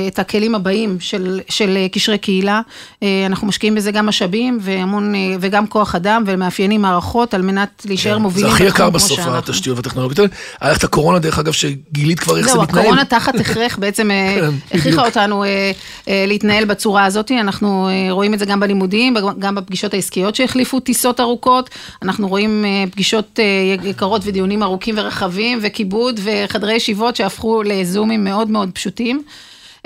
את 0.08 0.18
הכלים 0.18 0.54
הבאים 0.54 0.96
של, 1.00 1.40
של 1.48 1.76
אה, 1.76 1.88
קשרי 1.88 2.18
קהילה. 2.18 2.60
אה, 3.02 3.26
אנחנו 3.26 3.46
משקיעים 3.46 3.74
בזה 3.74 3.90
גם 3.90 4.06
משאבים 4.06 4.58
והמון, 4.60 5.14
אה, 5.14 5.20
וגם 5.40 5.66
כוח 5.66 5.94
אדם 5.94 6.24
ומאפיינים 6.26 6.82
מערכות 6.82 7.34
על 7.34 7.42
מנת 7.42 7.82
להישאר 7.88 8.16
כן, 8.16 8.22
מובילים. 8.22 8.48
זה 8.48 8.54
הכי 8.54 8.64
יקר 8.64 8.90
בסוף. 8.90 9.20
התשתיות 9.26 9.76
והטכנולוגיות 9.76 10.18
האלה. 10.18 10.30
היה 10.60 10.74
את 10.74 10.84
הקורונה, 10.84 11.18
דרך 11.18 11.38
אגב, 11.38 11.52
שגילית 11.52 12.20
כבר 12.20 12.36
איך 12.36 12.46
זה 12.46 12.52
זהו, 12.52 12.62
מתנהל. 12.62 12.80
הקורונה 12.80 13.04
תחת 13.04 13.34
הכרח 13.34 13.78
בעצם 13.78 14.10
אה, 14.10 14.36
כן, 14.70 14.78
הכריחה. 14.78 15.06
אותנו 15.06 15.44
אה, 15.44 15.72
אה, 16.08 16.24
להתנהל 16.28 16.64
בצורה 16.64 17.04
הזאת. 17.04 17.30
אנחנו 17.30 17.88
אה, 17.88 18.12
רואים 18.12 18.34
את 18.34 18.38
זה 18.38 18.44
גם 18.46 18.60
בלימודים, 18.60 19.14
גם 19.38 19.54
בפגישות 19.54 19.94
העסקיות 19.94 20.34
שהחליפו 20.34 20.80
טיסות 20.80 21.20
ארוכות. 21.20 21.70
אנחנו 22.02 22.28
רואים 22.28 22.64
אה, 22.64 22.84
פגישות 22.90 23.38
אה, 23.38 23.88
יקרות 23.88 24.22
ודיונים 24.24 24.62
ארוכים 24.62 24.94
ורחבים, 24.98 25.58
וכיבוד 25.62 26.20
וחדרי 26.22 26.74
ישיבות 26.74 27.16
שהפכו 27.16 27.62
לזומים 27.62 28.24
מאוד 28.24 28.50
מאוד 28.50 28.70
פשוטים. 28.74 29.22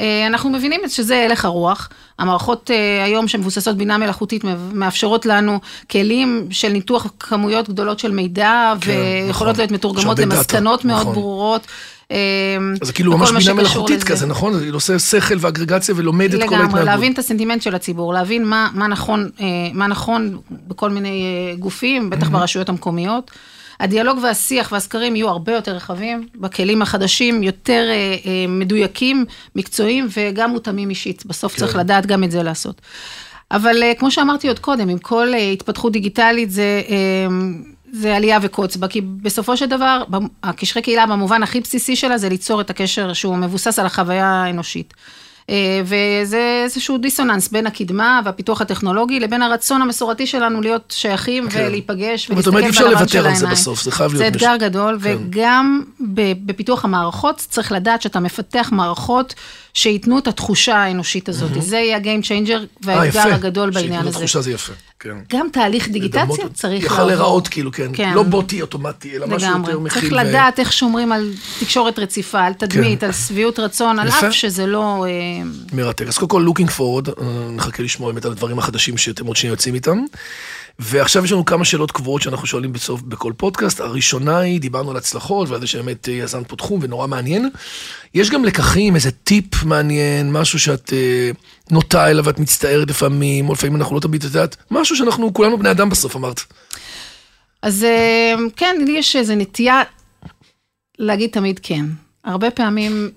אה, 0.00 0.26
אנחנו 0.26 0.50
מבינים 0.50 0.80
שזה 0.88 1.24
הלך 1.24 1.44
הרוח. 1.44 1.88
המערכות 2.18 2.70
אה, 2.70 3.04
היום 3.04 3.28
שמבוססות 3.28 3.76
בינה 3.76 3.98
מלאכותית 3.98 4.44
מאפשרות 4.72 5.26
לנו 5.26 5.61
כלים 5.90 6.46
של 6.50 6.68
ניתוח 6.68 7.06
כמויות 7.20 7.68
גדולות 7.68 7.98
של 7.98 8.11
מידע, 8.11 8.72
כן, 8.80 8.90
ויכולות 8.90 9.52
נכון. 9.52 9.61
להיות 9.61 9.70
מתורגמות 9.70 10.18
הרבה 10.18 10.24
דאטה, 10.24 10.37
למסקנות 10.37 10.85
מאוד 10.85 11.00
נכון. 11.00 11.14
ברורות. 11.14 11.66
אה, 12.11 12.16
אז 12.80 12.87
זה 12.87 12.92
כאילו 12.92 13.18
ממש 13.18 13.30
בינה 13.30 13.54
מלאכותית 13.54 13.96
לזה. 13.96 14.06
כזה, 14.06 14.26
נכון? 14.26 14.61
היא 14.62 14.72
עושה 14.72 14.98
שכל 14.98 15.35
ואגרגציה 15.40 15.94
ולומד 15.98 16.24
את 16.24 16.30
כל 16.30 16.37
ההתנהגות. 16.42 16.68
לגמרי, 16.68 16.85
להבין 16.85 17.12
את 17.12 17.18
הסנטימנט 17.18 17.62
של 17.62 17.74
הציבור, 17.74 18.14
להבין 18.14 18.44
מה, 18.44 18.68
מה, 18.74 18.87
נכון, 18.87 19.30
מה 19.72 19.87
נכון 19.87 20.38
בכל 20.50 20.90
מיני 20.90 21.56
גופים, 21.59 22.11
בטח 22.11 22.28
ברשויות 22.28 22.68
המקומיות. 22.68 23.30
הדיאלוג 23.80 24.18
והשיח 24.22 24.72
והסקרים 24.72 25.16
יהיו 25.16 25.28
הרבה 25.28 25.52
יותר 25.52 25.72
רחבים, 25.76 26.28
בכלים 26.34 26.82
החדשים, 26.82 27.42
יותר 27.42 27.86
אה, 27.90 28.16
אה, 28.26 28.46
מדויקים, 28.48 29.24
מקצועיים 29.56 30.08
וגם 30.16 30.50
מותאמים 30.50 30.90
אישית. 30.90 31.26
בסוף 31.26 31.52
כן. 31.52 31.58
צריך 31.58 31.76
לדעת 31.76 32.06
גם 32.06 32.24
את 32.24 32.30
זה 32.30 32.42
לעשות. 32.42 32.80
אבל 33.50 33.82
אה, 33.82 33.94
כמו 33.94 34.10
שאמרתי 34.10 34.48
עוד 34.48 34.58
קודם, 34.58 34.88
עם 34.88 34.98
כל 34.98 35.34
אה, 35.34 35.50
התפתחות 35.50 35.92
דיגיטלית 35.92 36.50
זה... 36.50 36.82
אה, 36.88 37.26
זה 37.92 38.16
עלייה 38.16 38.38
וקוץ 38.42 38.76
בה, 38.76 38.88
כי 38.88 39.00
בסופו 39.00 39.56
של 39.56 39.66
דבר, 39.66 40.02
הקשרי 40.42 40.82
קהילה 40.82 41.06
במובן 41.06 41.42
הכי 41.42 41.60
בסיסי 41.60 41.96
שלה 41.96 42.18
זה 42.18 42.28
ליצור 42.28 42.60
את 42.60 42.70
הקשר 42.70 43.12
שהוא 43.12 43.36
מבוסס 43.36 43.78
על 43.78 43.86
החוויה 43.86 44.26
האנושית. 44.26 44.94
אה, 45.50 45.80
וזה 45.85 46.61
איזשהו 46.64 46.98
דיסוננס 46.98 47.48
בין 47.48 47.66
הקדמה 47.66 48.20
והפיתוח 48.24 48.61
הטכנולוגי 48.61 49.20
לבין 49.20 49.42
הרצון 49.42 49.82
המסורתי 49.82 50.26
שלנו 50.26 50.61
להיות 50.61 50.94
שייכים 50.96 51.48
כן. 51.50 51.64
ולהיפגש 51.66 52.30
אבל 52.30 52.40
את 52.40 52.46
ולהסתכל 52.46 52.48
אומרת, 52.50 52.64
אי 52.64 52.70
אפשר 52.70 52.85
בלבן 52.88 53.09
של 53.09 53.18
לוותר 53.18 53.18
על 53.18 53.22
זה 53.24 53.28
העיניים. 53.30 53.52
בסוף, 53.52 53.82
זה 53.82 53.90
חייב 53.90 54.11
זה 54.11 54.18
להיות 54.18 54.37
מש- 54.37 54.42
אתגר 54.42 54.56
גדול, 54.68 54.98
כן. 55.02 55.16
וגם 55.20 55.82
בפיתוח 56.46 56.85
המערכות 56.85 57.37
צריך 57.50 57.72
לדעת 57.72 58.02
שאתה 58.02 58.20
מפתח 58.20 58.68
מערכות 58.72 59.35
שייתנו 59.76 60.18
את 60.18 60.26
התחושה 60.26 60.76
האנושית 60.76 61.28
הזאת. 61.28 61.50
זה 61.62 61.76
יהיה 61.76 61.96
ה-game 61.96 62.24
changer 62.24 62.50
אה, 62.52 62.64
והאתגר 62.82 63.20
יפה. 63.20 63.34
הגדול 63.34 63.70
בעניין 63.70 63.92
שייתנו 63.92 64.08
הזה. 64.08 64.18
תחושה 64.18 64.40
זה 64.40 64.50
יפה, 64.52 64.72
כן. 65.00 65.16
גם 65.32 65.46
תהליך 65.52 65.88
דיגיטציה 65.88 66.22
לדמות- 66.22 66.52
צריך 66.54 66.84
יכל 66.84 66.94
לעבור. 66.94 67.06
להיראות 67.08 67.48
כאילו, 67.48 67.72
כן. 67.72 67.90
כן. 67.92 68.12
לא 68.14 68.22
בוטי 68.22 68.62
אוטומטי, 68.62 69.16
אלא 69.16 69.26
משהו 69.26 69.48
לגמרי. 69.50 69.70
יותר 69.70 69.80
מכיל. 69.82 70.00
צריך 70.00 70.12
ו- 70.12 70.16
לדעת 70.16 70.58
איך 70.58 70.72
שומרים 70.72 71.12
על 71.12 71.30
תקשורת 71.60 71.98
רציפה, 71.98 72.40
על 72.40 72.52
תדמית, 72.52 73.00
כן. 73.00 73.06
על 73.06 73.12
שביעות 73.12 73.58
רצון, 73.58 73.98
על. 73.98 74.08
אף 74.08 74.24
שזה 74.30 74.66
לא... 74.66 75.06
אה, 75.08 75.42
מרתק. 75.72 76.06
אז 76.08 76.18
קודם 76.18 76.28
כל, 76.30 76.46
looking 76.48 76.70
forward, 76.78 77.20
אה, 77.22 77.26
נחכה 77.50 77.82
לשמוע 77.82 78.12
באמת 78.12 78.24
על 78.24 78.32
הדברים 78.32 78.58
החדשים 78.58 78.96
שאתם 78.98 79.26
עוד 79.26 79.36
שנייה 79.36 79.52
יוצאים 79.52 79.74
איתם. 79.74 80.04
ועכשיו 80.78 81.24
יש 81.24 81.32
לנו 81.32 81.44
כמה 81.44 81.64
שאלות 81.64 81.92
קבועות 81.92 82.22
שאנחנו 82.22 82.46
שואלים 82.46 82.72
בסוף 82.72 83.02
בכל 83.02 83.32
פודקאסט. 83.36 83.80
הראשונה 83.80 84.38
היא, 84.38 84.60
דיברנו 84.60 84.90
על 84.90 84.96
הצלחות 84.96 85.48
ועל 85.48 85.60
זה 85.60 85.66
שבאמת 85.66 86.08
אה, 86.08 86.14
יזמת 86.14 86.48
פה 86.48 86.56
תחום 86.56 86.80
ונורא 86.82 87.06
מעניין. 87.06 87.50
יש 88.14 88.30
גם 88.30 88.44
לקחים, 88.44 88.94
איזה 88.94 89.10
טיפ 89.10 89.64
מעניין, 89.64 90.32
משהו 90.32 90.58
שאת 90.58 90.92
אה, 90.92 91.30
נוטה 91.70 92.10
אליו 92.10 92.24
ואת 92.24 92.38
מצטערת 92.38 92.90
לפעמים, 92.90 93.48
או 93.48 93.52
לפעמים 93.52 93.76
אנחנו 93.76 93.94
לא 93.94 94.00
תמיד, 94.00 94.24
את 94.24 94.34
יודעת, 94.34 94.56
משהו 94.70 94.96
שאנחנו 94.96 95.34
כולנו 95.34 95.58
בני 95.58 95.70
אדם 95.70 95.88
בסוף, 95.88 96.16
אמרת. 96.16 96.40
אז 97.62 97.84
אה, 97.84 98.34
כן, 98.56 98.76
לי 98.86 98.98
יש 98.98 99.16
איזו 99.16 99.34
נטייה 99.34 99.82
להגיד 100.98 101.30
תמיד 101.30 101.60
כן. 101.62 101.84
הרבה 102.24 102.50
פעמים 102.50 103.10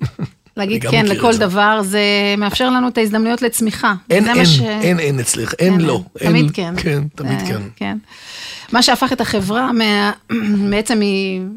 להגיד 0.58 0.86
כן 0.88 1.06
לכל 1.06 1.34
זה. 1.34 1.40
דבר, 1.40 1.82
זה 1.84 2.02
מאפשר 2.38 2.70
לנו 2.70 2.88
את 2.88 2.98
ההזדמנויות 2.98 3.42
לצמיחה. 3.42 3.94
אין, 4.10 4.28
אין, 4.30 4.46
ש... 4.46 4.62
אין, 4.62 5.00
אין 5.00 5.20
אצלך, 5.20 5.54
אין 5.60 5.82
לא. 5.82 6.02
אין- 6.20 6.30
תמיד 6.30 6.52
כן. 6.54 6.74
כן, 6.78 7.04
תמיד 7.16 7.40
אה, 7.40 7.48
כן. 7.48 7.62
כן. 7.76 7.98
מה 8.72 8.84
שהפך 8.84 9.14
את 9.14 9.22
החברה 9.22 9.72
מה... 9.72 10.12
בעצם 10.72 11.02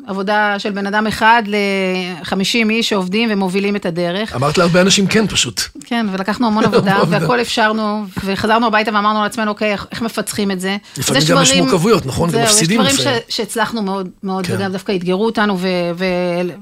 מעבודה 0.06 0.58
של 0.58 0.70
בן 0.70 0.86
אדם 0.86 1.06
אחד 1.06 1.42
ל-50 1.46 2.70
איש 2.70 2.88
שעובדים 2.88 3.28
ומובילים 3.32 3.76
את 3.76 3.86
הדרך. 3.86 4.36
אמרת 4.36 4.58
להרבה 4.58 4.80
אנשים 4.80 5.06
כן 5.06 5.26
פשוט. 5.26 5.60
כן, 5.84 6.06
ולקחנו 6.12 6.46
המון 6.46 6.64
עבודה. 6.74 6.98
והכל 7.08 7.40
אפשרנו, 7.40 8.04
וחזרנו 8.24 8.66
הביתה 8.66 8.90
ואמרנו 8.94 9.22
לעצמנו, 9.22 9.50
אוקיי, 9.50 9.72
איך, 9.72 10.02
מפצחים 10.02 10.50
את 10.50 10.60
זה? 10.60 10.76
לפעמים 10.98 11.22
גם 11.28 11.42
יש 11.42 11.52
מורכבויות, 11.52 12.06
נכון? 12.06 12.30
גם 12.30 12.42
מפסידים 12.42 12.80
יש 12.80 12.86
דברים 12.86 13.00
לפעמים. 13.00 13.20
ש, 13.28 13.36
שהצלחנו 13.36 13.82
מאוד, 13.82 14.08
מאוד, 14.22 14.46
כן. 14.46 14.54
וגם 14.54 14.72
דווקא 14.72 14.92
אתגרו 14.92 15.24
אותנו, 15.24 15.58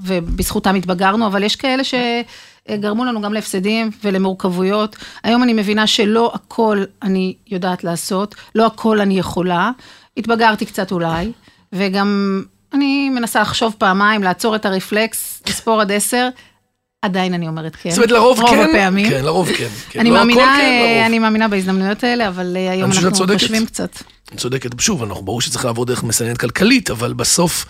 ובזכותם 0.03 0.75
התבגרנו, 0.75 1.27
אבל 1.27 1.43
יש 1.43 1.57
כאלה 1.57 1.83
שגרמו 1.85 3.05
לנו 3.05 3.21
גם 3.21 3.33
להפסדים 3.33 3.91
ולמורכבויות. 4.05 4.97
היום 5.23 5.43
אני 5.43 5.53
מבינה 5.53 5.87
שלא 5.87 6.33
הכל 6.35 6.85
אני 7.03 7.35
יודעת 7.51 7.85
לעשות, 7.85 8.35
לא 8.55 8.67
הכל 8.67 9.01
אני 9.01 9.19
יכולה. 9.19 9.71
התבגרתי 10.16 10.66
קצת 10.66 10.92
אולי, 10.92 11.33
וגם 11.73 12.42
אני 12.73 13.11
מנסה 13.11 13.40
לחשוב 13.40 13.75
פעמיים, 13.79 14.23
לעצור 14.23 14.57
את 14.57 14.66
הרפלקס, 14.66 15.42
לספור 15.49 15.81
עד 15.81 15.92
עשר, 15.92 16.29
עדיין 17.03 17.35
אני 17.35 17.49
אומרת 17.49 17.77
כן. 17.77 17.90
זאת 17.90 17.99
אומרת, 17.99 18.11
לרוב 18.11 18.40
רוב 18.40 18.51
כן. 18.51 18.70
הפעמים. 18.70 19.11
כן, 19.11 19.25
לרוב 19.25 19.49
כן. 19.53 19.68
כן. 19.90 20.01
אני 20.01 20.11
לא 20.11 20.16
מאמינה, 20.16 20.57
כן. 20.61 21.03
אני 21.07 21.18
מאמינה 21.18 21.49
בהזדמנויות 21.49 22.05
האלה, 22.05 22.29
אבל 22.29 22.57
אה, 22.57 22.70
היום 22.70 22.90
אנחנו. 22.92 23.27
חושבים 23.33 23.66
קצת. 23.66 24.03
את 24.35 24.38
צודקת. 24.38 24.81
שוב, 24.81 25.03
אנחנו 25.03 25.23
ברור 25.25 25.40
שצריך 25.40 25.64
לעבור 25.64 25.87
דרך 25.87 26.05
מסננת 26.05 26.38
כלכלית, 26.38 26.90
אבל 26.90 27.12
בסוף, 27.12 27.66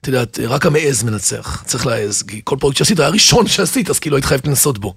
את 0.00 0.06
יודעת, 0.06 0.38
רק 0.48 0.66
המעז 0.66 1.02
מנצח. 1.02 1.62
צריך 1.66 1.86
להעז. 1.86 2.22
כי 2.22 2.40
כל 2.44 2.56
פרויקט 2.60 2.78
שעשית 2.78 2.98
היה 2.98 3.08
הראשון 3.08 3.46
שעשית, 3.46 3.90
אז 3.90 3.98
כאילו 3.98 4.16
היית 4.16 4.24
חייב 4.24 4.40
לנסות 4.44 4.78
בו. 4.78 4.94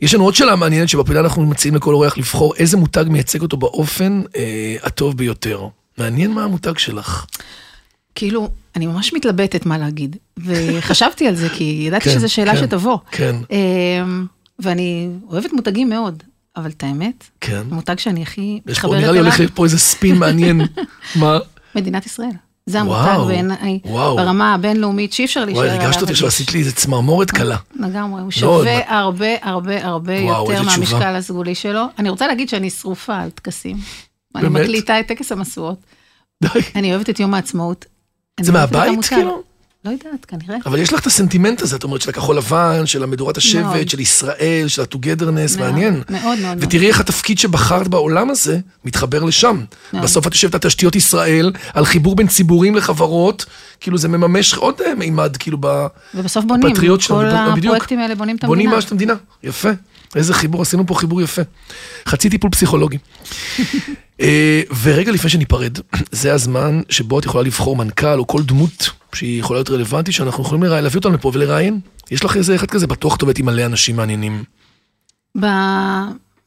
יש 0.00 0.14
לנו 0.14 0.24
עוד 0.24 0.34
שאלה 0.34 0.56
מעניינת 0.56 0.88
שבפינה 0.88 1.20
אנחנו 1.20 1.46
מציעים 1.46 1.74
לכל 1.74 1.94
אורח 1.94 2.18
לבחור 2.18 2.54
איזה 2.56 2.76
מותג 2.76 3.04
מייצג 3.08 3.42
אותו 3.42 3.56
באופן 3.56 4.22
אה, 4.36 4.76
הטוב 4.82 5.16
ביותר. 5.16 5.68
מעניין 5.98 6.32
מה 6.32 6.44
המותג 6.44 6.78
שלך. 6.78 7.26
כאילו, 8.14 8.48
אני 8.76 8.86
ממש 8.86 9.12
מתלבטת 9.12 9.66
מה 9.66 9.78
להגיד. 9.78 10.16
וחשבתי 10.44 11.26
על 11.28 11.34
זה, 11.34 11.48
כי 11.48 11.84
ידעתי 11.86 12.04
כן, 12.04 12.10
שזו 12.10 12.32
שאלה 12.32 12.52
כן, 12.52 12.58
שתבוא. 12.58 12.98
כן. 13.10 13.36
אמ, 13.50 14.26
ואני 14.58 15.08
אוהבת 15.30 15.52
מותגים 15.52 15.88
מאוד, 15.88 16.22
אבל 16.56 16.70
את 16.70 16.82
האמת, 16.82 17.24
כן. 17.40 17.62
המותג 17.70 17.98
שאני 17.98 18.22
הכי 18.22 18.40
יש 18.40 18.60
פה, 18.64 18.70
מתחברת 18.70 19.00
נראה 19.00 19.12
לי 19.12 19.18
אליו, 19.18 19.24
הולך 19.24 19.38
להיות 19.38 19.52
פה 19.54 19.64
איזה 19.64 19.78
ספין 19.78 20.16
מעניין. 20.16 20.60
מה? 21.20 21.38
מדינת 21.74 22.06
ישראל. 22.06 22.30
זה 22.66 22.80
המותג 22.80 23.18
בעיניי. 23.26 23.78
ברמה 23.92 24.54
הבינלאומית, 24.54 25.12
שאי 25.12 25.24
אפשר 25.24 25.44
להישאר 25.44 25.60
וואי, 25.60 25.70
עליו. 25.70 25.82
ריגשת 25.82 26.00
אותי 26.00 26.12
עכשיו, 26.12 26.28
אדיש. 26.28 26.34
עשית 26.34 26.52
לי 26.52 26.58
איזה 26.58 26.72
צמרמורת 26.72 27.30
קלה. 27.30 27.56
לגמרי, 27.74 28.10
הוא 28.10 28.18
מאוד. 28.20 28.32
שווה 28.32 28.98
הרבה 28.98 29.26
הרבה 29.42 29.86
הרבה 29.86 30.16
יותר. 30.16 30.62
מהמשקל 30.62 31.16
הסגולי 31.16 31.54
שלו. 31.54 31.84
אני 31.98 32.08
רוצה 32.08 32.26
להגיד 32.26 32.48
שאני 32.48 32.70
שרופה 32.70 33.16
על 33.16 33.30
טקסים. 33.30 33.76
אני? 34.36 34.48
מקליטה 34.48 35.00
את 35.00 35.06
טקס 35.06 35.32
המשואות. 35.32 35.78
די. 36.42 36.48
אני 36.76 36.90
אוהבת 36.94 37.10
את 37.10 37.20
יום 37.20 37.34
העצמאות. 37.34 37.84
זה 38.40 38.52
מהבית. 38.52 39.04
כאילו? 39.04 39.42
לא 39.84 39.90
יודעת, 39.90 40.24
כנראה. 40.24 40.56
אבל 40.66 40.78
יש 40.78 40.92
לך 40.92 41.00
את 41.00 41.06
הסנטימנט 41.06 41.60
הזה, 41.62 41.76
את 41.76 41.84
אומרת, 41.84 42.00
של 42.02 42.10
הכחול 42.10 42.36
לבן, 42.36 42.86
של 42.86 43.02
המדורת 43.02 43.36
השבט, 43.36 43.62
מאוד. 43.62 43.88
של 43.88 44.00
ישראל, 44.00 44.64
של 44.68 44.82
ה-togetherness, 44.82 45.58
מעניין. 45.60 45.94
מאוד 45.94 46.22
מאוד. 46.22 46.38
מאוד. 46.38 46.58
ותראי 46.60 46.86
איך 46.88 47.00
התפקיד 47.00 47.38
שבחרת 47.38 47.88
בעולם 47.88 48.30
הזה 48.30 48.58
מתחבר 48.84 49.24
לשם. 49.24 49.64
מאוד. 49.92 50.04
בסוף 50.04 50.26
את 50.26 50.32
יושבת 50.32 50.54
על 50.54 50.60
תשתיות 50.60 50.96
ישראל, 50.96 51.52
על 51.74 51.84
חיבור 51.84 52.16
בין 52.16 52.26
ציבורים 52.26 52.74
לחברות, 52.74 53.46
כאילו 53.80 53.98
זה 53.98 54.08
מממש 54.08 54.54
עוד 54.54 54.80
אה, 54.86 54.94
מימד, 54.94 55.36
כאילו, 55.36 55.58
ב- 55.60 55.86
ובסוף 56.14 56.44
בונים, 56.44 56.70
בפטריוט 56.70 57.00
שלנו. 57.00 57.20
כל. 57.20 57.58
הפרויקטים 57.58 57.98
האלה 57.98 58.14
בונים 58.14 58.36
את 58.36 58.44
בונים 58.44 58.60
המדינה. 58.66 58.74
ממש 58.76 58.84
את 58.84 58.92
המדינה, 58.92 59.14
יפה. 59.42 59.70
איזה 60.16 60.34
חיבור, 60.34 60.62
עשינו 60.62 60.86
פה 60.86 60.94
חיבור 60.94 61.22
יפה. 61.22 61.42
חצי 62.08 62.30
טיפול 62.30 62.50
פסיכולוגי. 62.50 62.98
אה, 64.20 64.62
ורגע 64.82 65.12
לפני 65.12 65.30
שניפרד, 65.30 65.78
זה 66.12 66.32
הזמן 66.34 66.80
שבו 66.88 67.18
את 67.18 67.24
יכולה 67.24 67.44
לבחור 67.44 67.76
מנכ"ל 67.76 68.18
או 68.18 68.26
כל 68.26 68.42
דמות 68.42 68.90
שהיא 69.14 69.40
יכולה 69.40 69.58
להיות 69.58 69.70
רלוונטית, 69.70 70.14
שאנחנו 70.14 70.42
יכולים 70.44 70.62
לראיין- 70.62 70.82
להביא 70.84 70.98
אותם 70.98 71.12
לפה 71.14 71.30
ולראיין. 71.34 71.80
יש 72.10 72.24
לך 72.24 72.36
איזה 72.36 72.54
אחד 72.54 72.66
כזה, 72.66 72.86
בטוח 72.86 73.14
כתובת 73.14 73.38
עם 73.38 73.46
מלא 73.46 73.66
אנשים 73.66 73.96
מעניינים. 73.96 74.44
ב- 75.40 75.46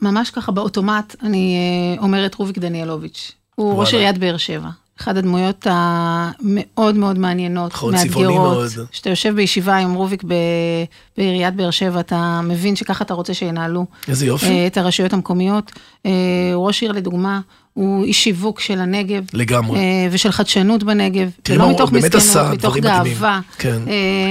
ממש 0.02 0.30
ככה 0.30 0.52
באוטומט, 0.52 1.16
אני 1.24 1.56
אה, 1.98 2.04
אומרת 2.04 2.36
רוביק 2.36 2.58
דניאלוביץ'. 2.58 3.32
הוא 3.56 3.80
ראש. 3.80 3.94
עיריית 3.94 4.18
באר 4.18 4.38
שבע. 4.38 4.70
אחת 5.02 5.18
הדמויות 5.18 5.68
המאוד 5.70 6.96
מאוד 6.96 7.20
מעניינות, 7.20 7.72
נכון, 7.74 7.94
מאתגרות. 7.94 8.68
כשאתה 8.92 9.10
יושב 9.10 9.36
בישיבה 9.36 9.76
עם 9.78 9.94
רוביק 9.94 10.24
ב- 10.24 10.34
בעיריית 11.18 11.56
באר 11.56 11.72
שבע, 11.72 12.00
אתה 12.00 12.42
מבין 12.44 12.76
שככה 12.76 13.04
אתה 13.04 13.14
רוצה 13.14 13.34
שינהלו 13.34 13.86
איזה 14.08 14.26
יופי. 14.26 14.46
אה, 14.46 14.68
את 14.68 14.78
הרשויות 14.78 15.14
המקומיות. 15.14 15.72
אה, 16.06 16.12
ראש 16.56 16.82
עיר 16.82 16.92
לדוגמה, 16.92 17.40
הוא 17.74 18.04
איש 18.06 18.24
שיווק 18.24 18.60
של 18.60 18.80
הנגב. 18.80 19.24
לגמרי. 19.34 19.80
אה, 19.80 20.08
ושל 20.12 20.32
חדשנות 20.32 20.84
בנגב, 20.84 21.30
תראי 21.44 21.58
מה 21.58 21.64
ולא 21.64 21.72
הוא 21.72 21.80
מתוך 21.80 21.92
באמת 21.92 22.16
עשה 22.16 22.40
מסכנות, 22.42 22.54
מתוך 22.54 22.78
דברים 22.78 22.84
מדהימים. 22.84 23.14
גאווה. 23.14 23.40
כן. 23.58 23.80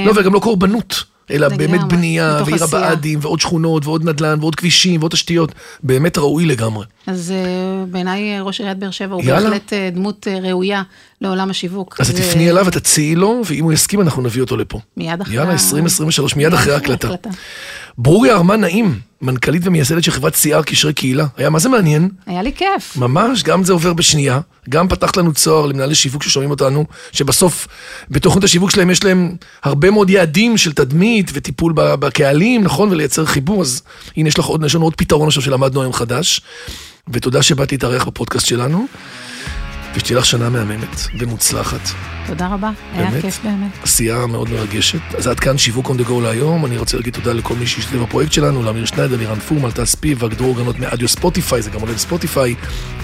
לא, 0.07 0.12
וגם 0.16 0.35
לא 0.35 0.38
קורבנות, 0.38 1.05
אלא 1.30 1.48
באמת 1.48 1.80
בנייה, 1.88 2.42
ועיר. 2.46 2.64
הבה"דים, 2.64 3.18
ועוד 3.22 3.40
שכונות, 3.40 3.86
ועוד 3.86 4.04
נדל"ן, 4.04 4.38
ועוד 4.40 4.54
כבישים, 4.54 5.00
ועוד 5.00 5.12
תשתיות. 5.12 5.52
באמת 5.82 6.18
ראוי 6.18 6.46
לגמרי. 6.46 6.86
אז 7.06 7.30
אה, 7.36 7.36
בעיניי 7.90 8.36
אה, 8.36 8.42
ראש 8.42 8.60
עיריית 8.60 8.78
באר 8.78 8.90
שבע 8.90 9.14
הוא 9.14 9.22
יאללה. 9.24 9.40
בהחלט 9.50 9.72
אה, 9.72 9.90
דמות 9.92 10.26
ראויה 10.42 10.82
לעולם 11.20 11.50
השיווק. 11.50 11.96
אז 12.00 12.06
זה 12.06 12.12
תפני 12.12 12.50
אליו 12.50 12.66
ותציעי 12.66 13.14
לו, 13.14 13.42
ואם 13.46 13.64
הוא 13.64 13.72
יסכים 13.72 14.00
אנחנו 14.00 14.22
נביא 14.22 14.42
אותו 14.42 14.56
לפה. 14.56 14.80
מיד 14.96 15.20
אחרי... 15.20 15.34
יאללה, 15.34 15.50
ה- 15.50 15.52
2023, 15.52 16.36
מיד 16.36 16.54
אחרי 16.54 16.72
ההקלטה. 16.74 17.08
ההקלטה. 17.08 17.30
ברוריה 17.98 18.34
ארמן 18.34 18.60
נעים, 18.60 19.00
מנכ"לית 19.22 19.62
ומייסדת 19.64 20.05
של 20.05 20.11
חברת 20.11 20.35
CR 20.35 20.62
קשרי 20.62 20.92
קהילה. 20.92 21.26
היה 21.37 21.50
מה 21.50 21.59
זה 21.59 21.68
מעניין? 21.68 22.09
היה 22.26 22.42
לי 22.42 22.52
כיף. 22.52 22.96
ממש, 22.96 23.42
גם 23.42 23.64
זה 23.64 23.72
עובר 23.72 23.92
בשנייה. 23.92 24.40
גם 24.68 24.88
פתחת 24.88 25.16
לנו 25.16 25.33
צוהר 25.33 25.66
למנהלי 25.66 25.94
שיווק 25.94 26.22
ששומעים 26.22 26.50
אותנו, 26.50 26.85
שבסוף 27.12 27.68
בתוכנית 28.11 28.44
השיווק 28.44 28.70
שלהם 28.70 28.90
יש 28.90 29.05
להם 29.05 29.37
הרבה 29.62 29.90
מאוד 29.90 30.11
יעדים 30.11 30.57
של 30.57 30.72
תדמית 30.72 31.31
וטיפול 31.35 31.72
בקהלים, 31.76 32.62
נכון? 32.62 32.88
ולייצר 32.88 33.24
חיבור, 33.24 33.62
אז 33.62 33.83
הנה 34.16 34.29
יש 34.29 34.38
לך 34.38 34.44
עוד, 34.44 34.64
יש 34.64 34.74
לנו 34.74 34.85
עוד 34.85 34.94
פתרון 34.94 35.29
עכשיו 35.29 35.42
שלמדנו 35.42 35.81
היום 35.81 35.92
חדש. 35.92 36.40
ותודה 37.09 37.42
שבאת 37.42 37.72
להתארח 37.72 38.05
בפודקאסט 38.05 38.46
שלנו, 38.46 38.87
ושתהיה 39.96 40.18
לך 40.18 40.26
שנה 40.26 40.50
מהממת 40.50 41.00
ומוצלחת. 41.18 41.80
תודה 42.26 42.46
רבה, 42.46 42.70
היה 42.92 43.11
באמת? 43.11 43.22
כיף 43.22 43.40
באמת. 43.44 43.70
עשייה 43.82 44.26
מאוד 44.26 44.50
מרגשת. 44.50 45.14
אז 45.18 45.26
עד 45.26 45.40
כאן 45.40 45.59
שיווק 45.59 45.90
on 45.90 45.94
the 45.94 46.09
go 46.09 46.20
להיום. 46.22 46.66
אני 46.66 46.78
רוצה 46.78 46.96
להגיד 46.96 47.14
תודה 47.14 47.32
לכל 47.32 47.54
מי 47.54 47.66
שהשתתף 47.66 47.96
בפרויקט 47.96 48.32
שלנו, 48.32 48.62
לאמיר 48.62 48.85
שניידר, 48.85 49.16
לירן 49.16 49.38
פורמן, 49.38 49.70
טס 49.70 49.94
פיב, 49.94 50.22
והגדור 50.22 50.46
אורגנות 50.46 50.78
מאדיו 50.78 51.09
ספוטיפיי, 51.09 51.62
זה 51.62 51.70
גם 51.70 51.80
עולה 51.80 51.92
בספוטיפיי, 51.92 52.54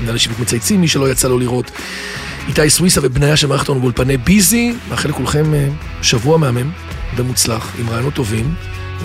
מנהל 0.02 0.18
שיווק 0.18 0.40
מצייצים, 0.40 0.81
מי 0.81 0.88
שלא 0.88 1.11
יצא 1.11 1.28
לו 1.28 1.38
לראות. 1.38 1.70
איתי 2.48 2.70
סוויסה 2.70 3.00
ובניה 3.02 3.37
שמערכת 3.37 3.68
אותנו 3.68 3.81
באולפני 3.81 4.16
ביזי, 4.16 4.74
מאחל 4.90 5.09
לכולכם 5.09 5.55
אה, 5.55 5.68
שבוע 6.02 6.38
מהמם 6.38 6.70
ומוצלח, 7.16 7.72
עם 7.78 7.90
רעיונות 7.90 8.14
טובים, 8.14 8.55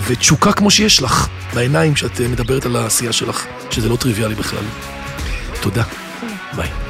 ותשוקה 0.06 0.52
כמו 0.52 0.70
שיש 0.70 1.02
לך, 1.02 1.28
בעיניים 1.54 1.94
כשאת 1.94 2.20
אה, 2.20 2.28
מדברת 2.28 2.66
על 2.66 2.76
העשייה 2.76 3.12
שלך, 3.12 3.44
שזה 3.70 3.88
לא 3.88 3.96
טריוויאלי 3.96 4.34
בכלל. 4.34 4.64
תודה. 5.60 5.82
ביי. 6.56 6.87